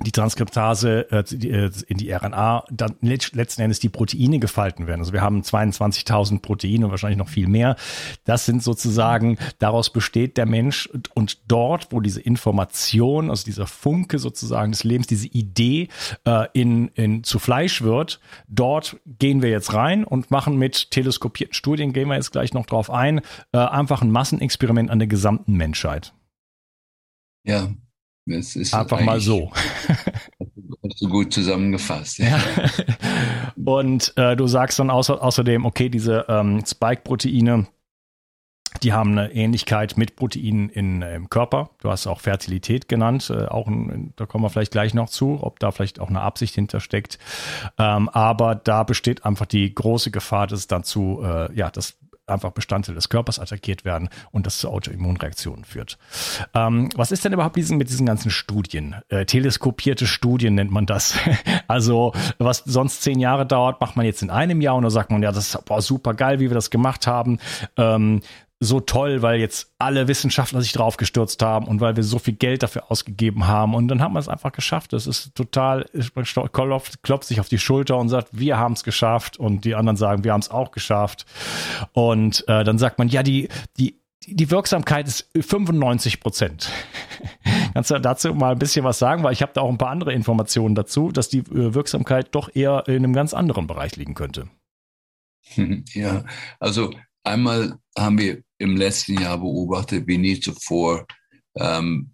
die 0.00 0.12
Transkriptase 0.12 1.10
äh, 1.10 1.18
äh, 1.18 1.70
in 1.88 1.98
die 1.98 2.12
RNA 2.12 2.64
dann 2.70 2.96
letzten 3.00 3.60
Endes 3.60 3.80
die 3.80 3.88
Proteine 3.88 4.38
gefalten 4.38 4.86
werden. 4.86 5.00
Also 5.00 5.12
wir 5.12 5.22
haben 5.22 5.42
22.000 5.42 6.40
Proteine 6.40 6.86
und 6.86 6.90
wahrscheinlich 6.90 7.18
noch 7.18 7.28
viel 7.28 7.48
mehr. 7.48 7.76
Das 8.24 8.46
sind 8.46 8.62
sozusagen, 8.62 9.38
daraus 9.58 9.90
besteht 9.90 10.36
der 10.36 10.46
Mensch 10.46 10.88
und, 11.14 11.38
dort, 11.48 11.92
wo 11.92 12.00
diese 12.00 12.20
Information, 12.20 13.30
also 13.30 13.44
dieser 13.44 13.66
Funke 13.66 14.18
sozusagen 14.18 14.72
des 14.72 14.84
Lebens, 14.84 15.06
diese 15.06 15.26
Idee 15.26 15.88
äh, 16.24 16.46
in, 16.52 16.88
in 16.88 17.24
zu 17.24 17.38
Fleisch 17.38 17.82
wird, 17.82 18.20
dort 18.48 18.96
gehen 19.06 19.42
wir 19.42 19.50
jetzt 19.50 19.72
rein 19.74 20.04
und 20.04 20.30
machen 20.30 20.56
mit 20.56 20.90
teleskopierten 20.90 21.54
Studien, 21.54 21.92
gehen 21.92 22.08
wir 22.08 22.16
jetzt 22.16 22.32
gleich 22.32 22.52
noch 22.52 22.66
drauf 22.66 22.90
ein, 22.90 23.20
einfach 23.52 24.02
ein 24.02 24.10
Massenexperiment 24.10 24.90
an 24.90 24.98
der 24.98 25.08
gesamten 25.08 25.54
Menschheit. 25.54 26.12
Ja, 27.44 27.68
es 28.30 28.56
ist 28.56 28.74
Einfach 28.74 29.00
mal 29.00 29.20
so. 29.20 29.50
Hast 30.84 31.00
du 31.00 31.08
gut 31.08 31.32
zusammengefasst. 31.32 32.18
Ja. 32.18 32.38
Und 33.64 34.12
äh, 34.16 34.36
du 34.36 34.46
sagst 34.46 34.78
dann 34.78 34.90
außer, 34.90 35.22
außerdem, 35.22 35.64
okay, 35.64 35.88
diese 35.88 36.26
ähm, 36.28 36.62
Spike-Proteine, 36.64 37.66
die 38.82 38.92
haben 38.92 39.12
eine 39.12 39.32
Ähnlichkeit 39.32 39.96
mit 39.96 40.16
Proteinen 40.16 40.68
in, 40.68 41.02
äh, 41.02 41.16
im 41.16 41.30
Körper. 41.30 41.70
Du 41.80 41.90
hast 41.90 42.06
auch 42.06 42.20
Fertilität 42.20 42.88
genannt, 42.88 43.30
äh, 43.30 43.46
auch 43.46 43.66
ein, 43.66 44.12
da 44.16 44.26
kommen 44.26 44.44
wir 44.44 44.50
vielleicht 44.50 44.72
gleich 44.72 44.94
noch 44.94 45.08
zu, 45.08 45.38
ob 45.42 45.58
da 45.58 45.70
vielleicht 45.70 46.00
auch 46.00 46.08
eine 46.08 46.20
Absicht 46.20 46.54
hintersteckt. 46.54 47.18
Ähm, 47.78 48.08
aber 48.10 48.54
da 48.54 48.84
besteht 48.84 49.24
einfach 49.24 49.46
die 49.46 49.74
große 49.74 50.10
Gefahr, 50.10 50.46
dass 50.46 50.60
es 50.60 50.66
dazu, 50.66 51.20
äh, 51.24 51.52
ja, 51.54 51.70
dass 51.70 51.98
einfach 52.30 52.52
Bestandteile 52.52 52.96
des 52.96 53.08
Körpers 53.08 53.38
attackiert 53.38 53.84
werden 53.84 54.08
und 54.30 54.46
das 54.46 54.58
zu 54.58 54.68
Autoimmunreaktionen 54.68 55.64
führt. 55.64 55.98
Ähm, 56.54 56.88
was 56.94 57.12
ist 57.12 57.24
denn 57.24 57.32
überhaupt 57.32 57.56
diesen, 57.56 57.78
mit 57.78 57.88
diesen 57.88 58.06
ganzen 58.06 58.30
Studien? 58.30 58.96
Äh, 59.08 59.26
teleskopierte 59.26 60.06
Studien 60.06 60.54
nennt 60.54 60.70
man 60.70 60.86
das. 60.86 61.18
also 61.68 62.12
was 62.38 62.58
sonst 62.64 63.02
zehn 63.02 63.18
Jahre 63.18 63.46
dauert, 63.46 63.80
macht 63.80 63.96
man 63.96 64.06
jetzt 64.06 64.22
in 64.22 64.30
einem 64.30 64.60
Jahr 64.60 64.76
und 64.76 64.82
da 64.82 64.90
sagt 64.90 65.10
man, 65.10 65.22
ja, 65.22 65.32
das 65.32 65.54
ist 65.54 65.58
super 65.78 66.14
geil, 66.14 66.40
wie 66.40 66.50
wir 66.50 66.54
das 66.54 66.70
gemacht 66.70 67.06
haben. 67.06 67.38
Ähm, 67.76 68.20
so 68.60 68.80
toll, 68.80 69.22
weil 69.22 69.38
jetzt 69.38 69.72
alle 69.78 70.08
Wissenschaftler 70.08 70.60
sich 70.60 70.72
drauf 70.72 70.96
gestürzt 70.96 71.42
haben 71.42 71.68
und 71.68 71.80
weil 71.80 71.94
wir 71.94 72.02
so 72.02 72.18
viel 72.18 72.34
Geld 72.34 72.64
dafür 72.64 72.90
ausgegeben 72.90 73.46
haben. 73.46 73.74
Und 73.74 73.86
dann 73.86 74.02
hat 74.02 74.10
man 74.10 74.20
es 74.20 74.28
einfach 74.28 74.50
geschafft. 74.50 74.92
Das 74.92 75.06
ist 75.06 75.34
total, 75.36 75.86
man 76.14 76.24
klopft, 76.24 77.02
klopft 77.02 77.28
sich 77.28 77.38
auf 77.38 77.48
die 77.48 77.58
Schulter 77.58 77.96
und 77.96 78.08
sagt, 78.08 78.28
wir 78.32 78.58
haben 78.58 78.72
es 78.72 78.82
geschafft. 78.82 79.36
Und 79.36 79.64
die 79.64 79.76
anderen 79.76 79.96
sagen, 79.96 80.24
wir 80.24 80.32
haben 80.32 80.40
es 80.40 80.50
auch 80.50 80.72
geschafft. 80.72 81.24
Und 81.92 82.46
äh, 82.48 82.64
dann 82.64 82.78
sagt 82.78 82.98
man, 82.98 83.08
ja, 83.08 83.22
die, 83.22 83.48
die, 83.76 84.00
die 84.26 84.50
Wirksamkeit 84.50 85.06
ist 85.06 85.30
95 85.40 86.18
Prozent. 86.18 86.68
Kannst 87.74 87.92
du 87.92 88.00
dazu 88.00 88.34
mal 88.34 88.52
ein 88.52 88.58
bisschen 88.58 88.84
was 88.84 88.98
sagen? 88.98 89.22
Weil 89.22 89.34
ich 89.34 89.42
habe 89.42 89.52
da 89.54 89.60
auch 89.60 89.70
ein 89.70 89.78
paar 89.78 89.90
andere 89.90 90.12
Informationen 90.12 90.74
dazu, 90.74 91.12
dass 91.12 91.28
die 91.28 91.38
äh, 91.38 91.74
Wirksamkeit 91.74 92.34
doch 92.34 92.50
eher 92.52 92.82
in 92.88 92.96
einem 92.96 93.12
ganz 93.12 93.34
anderen 93.34 93.68
Bereich 93.68 93.94
liegen 93.94 94.14
könnte. 94.14 94.48
Ja, 95.94 96.24
also 96.60 96.92
einmal 97.24 97.78
haben 97.96 98.18
wir 98.18 98.42
im 98.58 98.76
letzten 98.76 99.20
Jahr 99.20 99.38
beobachtet, 99.38 100.06
wie 100.06 100.18
nie 100.18 100.40
zuvor, 100.40 101.06
ähm, 101.56 102.10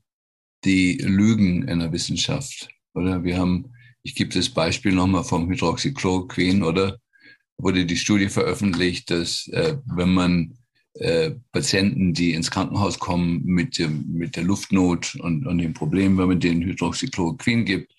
die 0.65 0.99
Lügen 0.99 1.67
in 1.69 1.81
der 1.81 1.93
Wissenschaft. 1.93 2.69
Oder 2.95 3.23
wir 3.25 3.39
haben, 3.39 3.73
ich 4.03 4.15
gebe 4.15 4.33
das 4.33 4.49
Beispiel 4.49 4.93
nochmal 4.93 5.25
vom 5.25 5.49
Hydroxychloroquin, 5.51 6.63
oder 6.63 6.99
wurde 7.59 7.87
die 7.87 7.97
Studie 7.97 8.29
veröffentlicht, 8.29 9.11
dass 9.11 9.49
äh, 9.49 9.77
wenn 9.87 10.15
man 10.15 10.59
äh, 10.95 11.33
Patienten, 11.53 12.13
die 12.15 12.35
ins 12.35 12.51
Krankenhaus 12.51 12.99
kommen 12.99 13.45
mit, 13.45 13.79
dem, 13.79 14.07
mit 14.13 14.37
der 14.37 14.45
Luftnot 14.45 15.17
und, 15.17 15.47
und 15.47 15.59
dem 15.59 15.75
Problem, 15.75 16.17
wenn 16.19 16.29
man 16.29 16.41
denen 16.41 16.63
Hydroxychloroquin 16.63 17.65
gibt, 17.65 17.93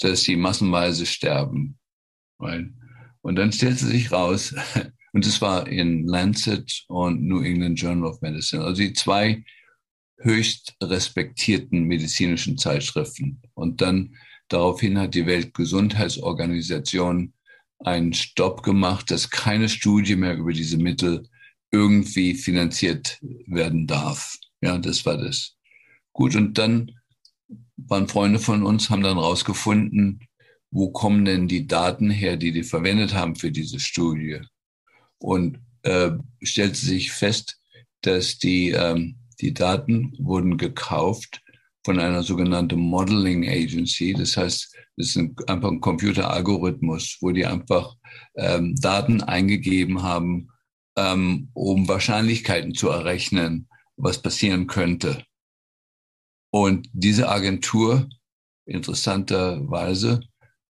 dass 0.00 0.22
sie 0.22 0.36
massenweise 0.36 1.06
sterben. 1.06 1.76
Right? 2.38 2.66
Und 3.22 3.36
dann 3.36 3.52
stellt 3.52 3.78
sich 3.78 4.12
raus, 4.12 4.54
und 5.16 5.24
es 5.24 5.40
war 5.40 5.66
in 5.66 6.06
Lancet 6.06 6.84
und 6.88 7.22
New 7.22 7.40
England 7.40 7.80
Journal 7.80 8.10
of 8.10 8.20
Medicine, 8.20 8.62
also 8.62 8.82
die 8.82 8.92
zwei 8.92 9.42
höchst 10.18 10.76
respektierten 10.82 11.84
medizinischen 11.84 12.58
Zeitschriften. 12.58 13.40
Und 13.54 13.80
dann 13.80 14.14
daraufhin 14.48 14.98
hat 14.98 15.14
die 15.14 15.24
Weltgesundheitsorganisation 15.24 17.32
einen 17.78 18.12
Stopp 18.12 18.62
gemacht, 18.62 19.10
dass 19.10 19.30
keine 19.30 19.70
Studie 19.70 20.16
mehr 20.16 20.36
über 20.36 20.52
diese 20.52 20.76
Mittel 20.76 21.26
irgendwie 21.70 22.34
finanziert 22.34 23.18
werden 23.46 23.86
darf. 23.86 24.36
Ja, 24.60 24.76
das 24.76 25.06
war 25.06 25.16
das. 25.16 25.56
Gut, 26.12 26.36
und 26.36 26.58
dann 26.58 26.92
waren 27.78 28.06
Freunde 28.06 28.38
von 28.38 28.62
uns, 28.62 28.90
haben 28.90 29.02
dann 29.02 29.16
rausgefunden, 29.16 30.28
wo 30.70 30.90
kommen 30.90 31.24
denn 31.24 31.48
die 31.48 31.66
Daten 31.66 32.10
her, 32.10 32.36
die 32.36 32.52
die 32.52 32.64
verwendet 32.64 33.14
haben 33.14 33.34
für 33.34 33.50
diese 33.50 33.80
Studie 33.80 34.42
und 35.26 35.58
äh, 35.82 36.12
stellte 36.40 36.76
sich 36.76 37.10
fest, 37.10 37.58
dass 38.02 38.38
die, 38.38 38.70
ähm, 38.70 39.16
die 39.40 39.52
Daten 39.52 40.12
wurden 40.20 40.56
gekauft 40.56 41.42
von 41.84 41.98
einer 41.98 42.22
sogenannten 42.22 42.78
Modeling 42.78 43.48
Agency. 43.48 44.14
Das 44.14 44.36
heißt, 44.36 44.72
das 44.96 45.08
ist 45.08 45.16
ein, 45.16 45.34
einfach 45.48 45.70
ein 45.70 45.80
Computeralgorithmus, 45.80 47.18
wo 47.20 47.32
die 47.32 47.44
einfach 47.44 47.96
ähm, 48.36 48.76
Daten 48.76 49.20
eingegeben 49.20 50.04
haben, 50.04 50.48
ähm, 50.96 51.50
um 51.54 51.88
Wahrscheinlichkeiten 51.88 52.74
zu 52.74 52.88
errechnen, 52.88 53.68
was 53.96 54.22
passieren 54.22 54.68
könnte. 54.68 55.24
Und 56.52 56.88
diese 56.92 57.28
Agentur, 57.28 58.08
interessanterweise, 58.64 60.20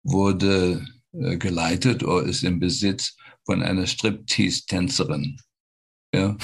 wurde 0.04 0.86
äh, 1.12 1.38
geleitet 1.38 2.04
oder 2.04 2.24
ist 2.24 2.44
im 2.44 2.60
Besitz 2.60 3.16
von 3.44 3.62
einer 3.62 3.86
Striptease-Tänzerin. 3.86 5.38
Ja? 6.14 6.36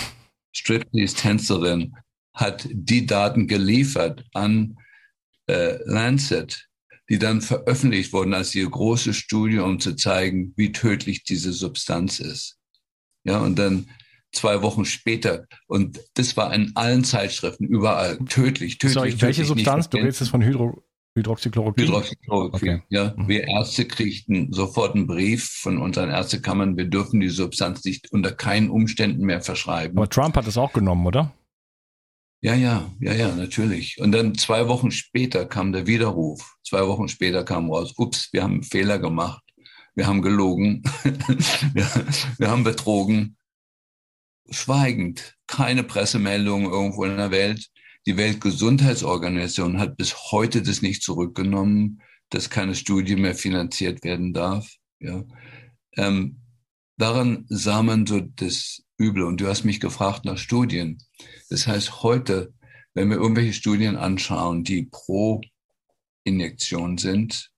Striptease-Tänzerin 0.52 1.96
hat 2.34 2.68
die 2.70 3.06
Daten 3.06 3.46
geliefert 3.46 4.24
an 4.32 4.76
äh, 5.46 5.78
Lancet, 5.84 6.68
die 7.08 7.18
dann 7.18 7.40
veröffentlicht 7.40 8.12
wurden 8.12 8.34
als 8.34 8.54
ihre 8.54 8.70
große 8.70 9.14
Studie, 9.14 9.58
um 9.58 9.80
zu 9.80 9.96
zeigen, 9.96 10.52
wie 10.56 10.72
tödlich 10.72 11.24
diese 11.24 11.52
Substanz 11.52 12.20
ist. 12.20 12.58
Ja, 13.24 13.38
und 13.38 13.58
dann 13.58 13.90
zwei 14.32 14.62
Wochen 14.62 14.84
später, 14.84 15.46
und 15.66 16.00
das 16.14 16.36
war 16.36 16.54
in 16.54 16.72
allen 16.76 17.04
Zeitschriften, 17.04 17.66
überall, 17.66 18.18
tödlich, 18.28 18.78
tödlich. 18.78 18.94
Sorry, 18.94 19.10
tödlich, 19.10 19.22
welche 19.22 19.44
Substanz? 19.44 19.88
Du 19.88 19.98
redest 19.98 20.20
jetzt 20.20 20.30
von 20.30 20.42
Hydro 20.42 20.84
Hydroxychloroquin? 21.16 21.86
Hydroxychloroquin, 21.86 22.54
okay. 22.54 22.82
ja. 22.88 23.14
Mhm. 23.16 23.28
Wir 23.28 23.44
Ärzte 23.48 23.84
kriegten 23.86 24.52
sofort 24.52 24.94
einen 24.94 25.06
Brief 25.06 25.44
von 25.62 25.78
unseren 25.78 26.10
Ärztekammern, 26.10 26.76
wir 26.76 26.86
dürfen 26.86 27.20
die 27.20 27.28
Substanz 27.28 27.84
nicht 27.84 28.12
unter 28.12 28.32
keinen 28.32 28.70
Umständen 28.70 29.24
mehr 29.24 29.40
verschreiben. 29.40 29.98
Aber 29.98 30.08
Trump 30.08 30.36
hat 30.36 30.46
es 30.46 30.56
auch 30.56 30.72
genommen, 30.72 31.06
oder? 31.06 31.32
Ja, 32.42 32.54
ja, 32.54 32.90
ja, 33.00 33.12
ja, 33.12 33.34
natürlich. 33.34 34.00
Und 34.00 34.12
dann 34.12 34.34
zwei 34.34 34.66
Wochen 34.66 34.90
später 34.90 35.44
kam 35.44 35.72
der 35.72 35.86
Widerruf. 35.86 36.56
Zwei 36.64 36.86
Wochen 36.86 37.08
später 37.08 37.44
kam 37.44 37.70
raus, 37.70 37.92
ups, 37.98 38.32
wir 38.32 38.42
haben 38.42 38.54
einen 38.54 38.62
Fehler 38.62 38.98
gemacht. 38.98 39.42
Wir 39.94 40.06
haben 40.06 40.22
gelogen. 40.22 40.82
wir, 41.74 41.86
wir 42.38 42.50
haben 42.50 42.64
betrogen. 42.64 43.36
Schweigend. 44.48 45.36
Keine 45.46 45.82
Pressemeldung 45.82 46.64
irgendwo 46.64 47.04
in 47.04 47.18
der 47.18 47.30
Welt. 47.30 47.68
Die 48.10 48.16
Weltgesundheitsorganisation 48.16 49.78
hat 49.78 49.96
bis 49.96 50.32
heute 50.32 50.62
das 50.62 50.82
nicht 50.82 51.00
zurückgenommen, 51.00 52.02
dass 52.30 52.50
keine 52.50 52.74
Studie 52.74 53.14
mehr 53.14 53.36
finanziert 53.36 54.02
werden 54.02 54.32
darf. 54.32 54.68
Ja. 54.98 55.22
Ähm, 55.96 56.40
daran 56.96 57.46
sah 57.48 57.84
man 57.84 58.08
so 58.08 58.18
das 58.18 58.82
Übel. 58.98 59.22
Und 59.22 59.40
du 59.40 59.46
hast 59.46 59.62
mich 59.62 59.78
gefragt 59.78 60.24
nach 60.24 60.38
Studien. 60.38 60.98
Das 61.50 61.68
heißt, 61.68 62.02
heute, 62.02 62.52
wenn 62.94 63.10
wir 63.10 63.18
irgendwelche 63.18 63.52
Studien 63.52 63.94
anschauen, 63.94 64.64
die 64.64 64.88
pro 64.90 65.40
Injektion 66.24 66.98
sind 66.98 67.52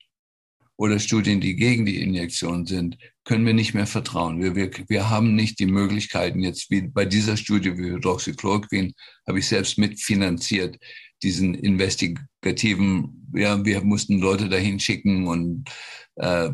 oder 0.77 0.99
Studien, 0.99 1.41
die 1.41 1.57
gegen 1.57 1.87
die 1.87 2.03
Injektion 2.03 2.67
sind, 2.67 2.99
können 3.25 3.47
wir 3.47 3.55
nicht 3.55 3.75
mehr 3.75 3.87
vertrauen. 3.87 4.43
Wir, 4.43 4.57
wir, 4.57 4.71
wir 4.89 5.11
haben 5.11 5.35
nicht 5.35 5.59
die 5.59 5.67
Möglichkeiten 5.67 6.41
jetzt, 6.41 6.71
wie 6.71 6.83
bei 6.83 7.05
dieser 7.05 7.37
Studie 7.37 7.77
wie 7.79 7.93
Hydroxychloroquin, 7.93 8.93
habe 9.27 9.39
ich 9.39 9.47
selbst 9.47 9.79
mitfinanziert, 9.79 10.79
diesen 11.23 11.55
investigativen, 11.55 13.31
ja, 13.35 13.65
wir 13.65 13.83
mussten 13.83 14.19
Leute 14.19 14.49
dahin 14.49 14.81
schicken 14.81 15.29
und 15.29 15.71
äh, 16.17 16.51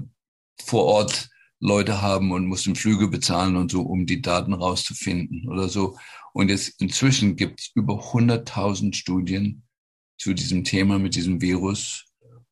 vor 0.63 0.85
Ort 0.85 1.31
Leute 1.61 2.03
haben 2.03 2.31
und 2.33 2.47
mussten 2.47 2.77
Flüge 2.77 3.09
bezahlen 3.09 3.57
und 3.57 3.71
so, 3.71 3.83
um 3.83 4.07
die 4.07 4.23
Daten 4.23 4.53
rauszufinden 4.53 5.49
oder 5.49 5.69
so. 5.69 5.97
Und 6.33 6.51
jetzt 6.51 6.81
inzwischen 6.81 7.35
gibt 7.35 7.61
es 7.61 7.71
über 7.75 7.95
100.000 7.95 8.95
Studien 8.95 9.65
zu 10.19 10.35
diesem 10.35 10.65
Thema 10.65 10.99
mit 10.99 11.15
diesem 11.15 11.41
Virus 11.41 12.05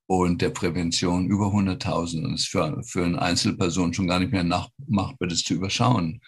und 0.06 0.40
der 0.42 0.50
Prävention 0.50 1.26
über 1.26 1.46
100.000. 1.46 2.24
Und 2.24 2.34
es 2.34 2.42
ist 2.42 2.48
für, 2.48 2.82
für 2.84 3.04
eine 3.04 3.20
Einzelperson 3.20 3.92
schon 3.92 4.08
gar 4.08 4.20
nicht 4.20 4.32
mehr 4.32 4.44
nachmachbar, 4.44 5.28
das 5.28 5.42
zu 5.42 5.54
überschauen. 5.54 6.20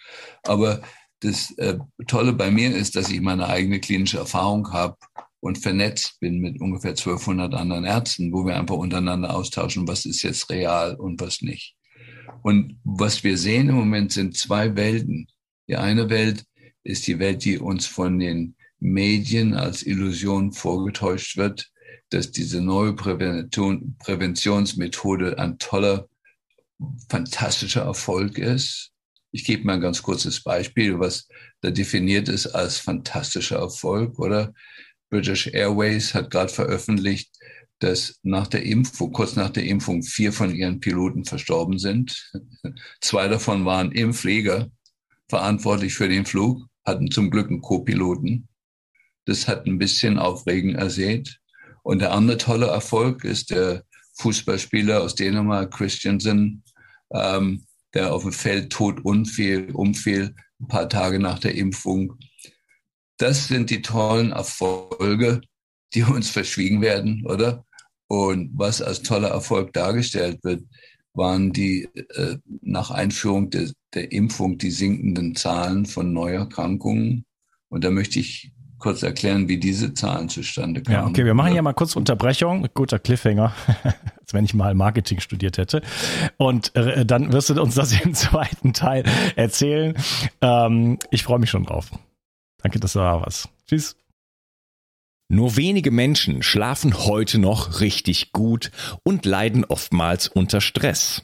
Aber 0.43 0.81
das 1.21 1.51
äh, 1.57 1.77
Tolle 2.07 2.33
bei 2.33 2.51
mir 2.51 2.75
ist, 2.75 2.95
dass 2.95 3.09
ich 3.09 3.21
meine 3.21 3.47
eigene 3.47 3.79
klinische 3.79 4.17
Erfahrung 4.17 4.71
habe 4.71 4.97
und 5.41 5.57
vernetzt 5.57 6.19
bin 6.19 6.39
mit 6.39 6.59
ungefähr 6.59 6.91
1200 6.91 7.53
anderen 7.53 7.85
Ärzten, 7.85 8.33
wo 8.33 8.45
wir 8.45 8.57
einfach 8.57 8.75
untereinander 8.75 9.35
austauschen, 9.35 9.87
was 9.87 10.05
ist 10.05 10.23
jetzt 10.23 10.49
real 10.49 10.95
und 10.95 11.21
was 11.21 11.41
nicht. 11.41 11.75
Und 12.41 12.79
was 12.83 13.23
wir 13.23 13.37
sehen 13.37 13.69
im 13.69 13.75
Moment 13.75 14.11
sind 14.11 14.37
zwei 14.37 14.75
Welten. 14.75 15.27
Die 15.67 15.77
eine 15.77 16.09
Welt 16.09 16.45
ist 16.83 17.07
die 17.07 17.19
Welt, 17.19 17.43
die 17.43 17.57
uns 17.57 17.85
von 17.85 18.19
den 18.19 18.55
Medien 18.79 19.53
als 19.53 19.85
Illusion 19.85 20.53
vorgetäuscht 20.53 21.37
wird, 21.37 21.69
dass 22.09 22.31
diese 22.31 22.61
neue 22.61 22.93
Prävention, 22.93 23.95
Präventionsmethode 23.99 25.37
ein 25.37 25.57
toller, 25.59 26.07
fantastischer 27.09 27.83
Erfolg 27.83 28.37
ist. 28.37 28.91
Ich 29.31 29.43
gebe 29.43 29.65
mal 29.65 29.73
ein 29.73 29.81
ganz 29.81 30.01
kurzes 30.01 30.41
Beispiel, 30.41 30.99
was 30.99 31.27
da 31.61 31.69
definiert 31.69 32.29
ist 32.29 32.47
als 32.47 32.79
fantastischer 32.79 33.57
Erfolg, 33.57 34.17
oder? 34.17 34.53
British 35.09 35.47
Airways 35.47 36.13
hat 36.13 36.31
gerade 36.31 36.51
veröffentlicht, 36.51 37.31
dass 37.79 38.19
nach 38.23 38.47
der 38.47 38.63
Impfung, 38.63 39.11
kurz 39.11 39.35
nach 39.35 39.49
der 39.49 39.63
Impfung, 39.63 40.03
vier 40.03 40.33
von 40.33 40.53
ihren 40.53 40.79
Piloten 40.79 41.25
verstorben 41.25 41.79
sind. 41.79 42.31
Zwei 43.01 43.27
davon 43.27 43.65
waren 43.65 43.91
im 43.91 44.13
Flieger 44.13 44.71
verantwortlich 45.29 45.93
für 45.93 46.09
den 46.09 46.25
Flug, 46.25 46.65
hatten 46.85 47.09
zum 47.11 47.29
Glück 47.29 47.49
einen 47.49 47.61
Co-Piloten. 47.61 48.47
Das 49.25 49.47
hat 49.47 49.65
ein 49.65 49.77
bisschen 49.77 50.17
Aufregen 50.17 50.75
ersät. 50.75 51.39
Und 51.83 51.99
der 51.99 52.13
andere 52.13 52.37
tolle 52.37 52.67
Erfolg 52.67 53.23
ist 53.23 53.51
der 53.51 53.83
Fußballspieler 54.15 55.01
aus 55.01 55.15
Dänemark, 55.15 55.71
Christiansen, 55.71 56.63
ähm, 57.13 57.65
der 57.93 58.13
auf 58.13 58.23
dem 58.23 58.33
Feld 58.33 58.71
tot 58.71 59.03
umfiel, 59.03 59.71
umfiel, 59.71 60.35
ein 60.59 60.67
paar 60.67 60.89
Tage 60.89 61.19
nach 61.19 61.39
der 61.39 61.55
Impfung. 61.55 62.17
Das 63.17 63.47
sind 63.47 63.69
die 63.69 63.81
tollen 63.81 64.31
Erfolge, 64.31 65.41
die 65.93 66.03
uns 66.03 66.29
verschwiegen 66.29 66.81
werden, 66.81 67.25
oder? 67.25 67.65
Und 68.07 68.51
was 68.53 68.81
als 68.81 69.01
toller 69.01 69.29
Erfolg 69.29 69.73
dargestellt 69.73 70.43
wird, 70.43 70.63
waren 71.13 71.51
die 71.51 71.83
äh, 72.15 72.37
nach 72.61 72.91
Einführung 72.91 73.49
de, 73.49 73.71
der 73.93 74.11
Impfung 74.11 74.57
die 74.57 74.71
sinkenden 74.71 75.35
Zahlen 75.35 75.85
von 75.85 76.13
Neuerkrankungen 76.13 77.25
Und 77.69 77.83
da 77.83 77.91
möchte 77.91 78.19
ich 78.19 78.51
kurz 78.79 79.03
erklären, 79.03 79.47
wie 79.47 79.57
diese 79.57 79.93
Zahlen 79.93 80.29
zustande 80.29 80.81
kamen. 80.81 80.97
Ja, 80.97 81.05
okay, 81.05 81.25
wir 81.25 81.33
machen 81.33 81.51
hier 81.51 81.61
mal 81.61 81.73
kurz 81.73 81.95
Unterbrechung. 81.95 82.67
Guter 82.73 82.97
Cliffhanger, 82.97 83.53
als 83.83 84.33
wenn 84.33 84.45
ich 84.45 84.53
mal 84.53 84.73
Marketing 84.73 85.19
studiert 85.19 85.57
hätte. 85.57 85.81
Und 86.37 86.75
äh, 86.75 87.05
dann 87.05 87.31
wirst 87.33 87.49
du 87.49 87.61
uns 87.61 87.75
das 87.75 87.99
im 87.99 88.13
zweiten 88.15 88.73
Teil 88.73 89.03
erzählen. 89.35 89.95
Ähm, 90.41 90.97
ich 91.11 91.23
freue 91.23 91.39
mich 91.39 91.49
schon 91.49 91.65
drauf. 91.65 91.91
Danke, 92.61 92.79
dass 92.79 92.93
du 92.93 92.99
da 92.99 93.21
warst. 93.21 93.49
Tschüss. 93.67 93.95
Nur 95.31 95.57
wenige 95.57 95.91
Menschen 95.91 96.41
schlafen 96.41 96.97
heute 96.97 97.37
noch 97.37 97.81
richtig 97.81 98.31
gut 98.31 98.71
und 99.03 99.25
leiden 99.25 99.63
oftmals 99.63 100.27
unter 100.27 100.59
Stress. 100.59 101.23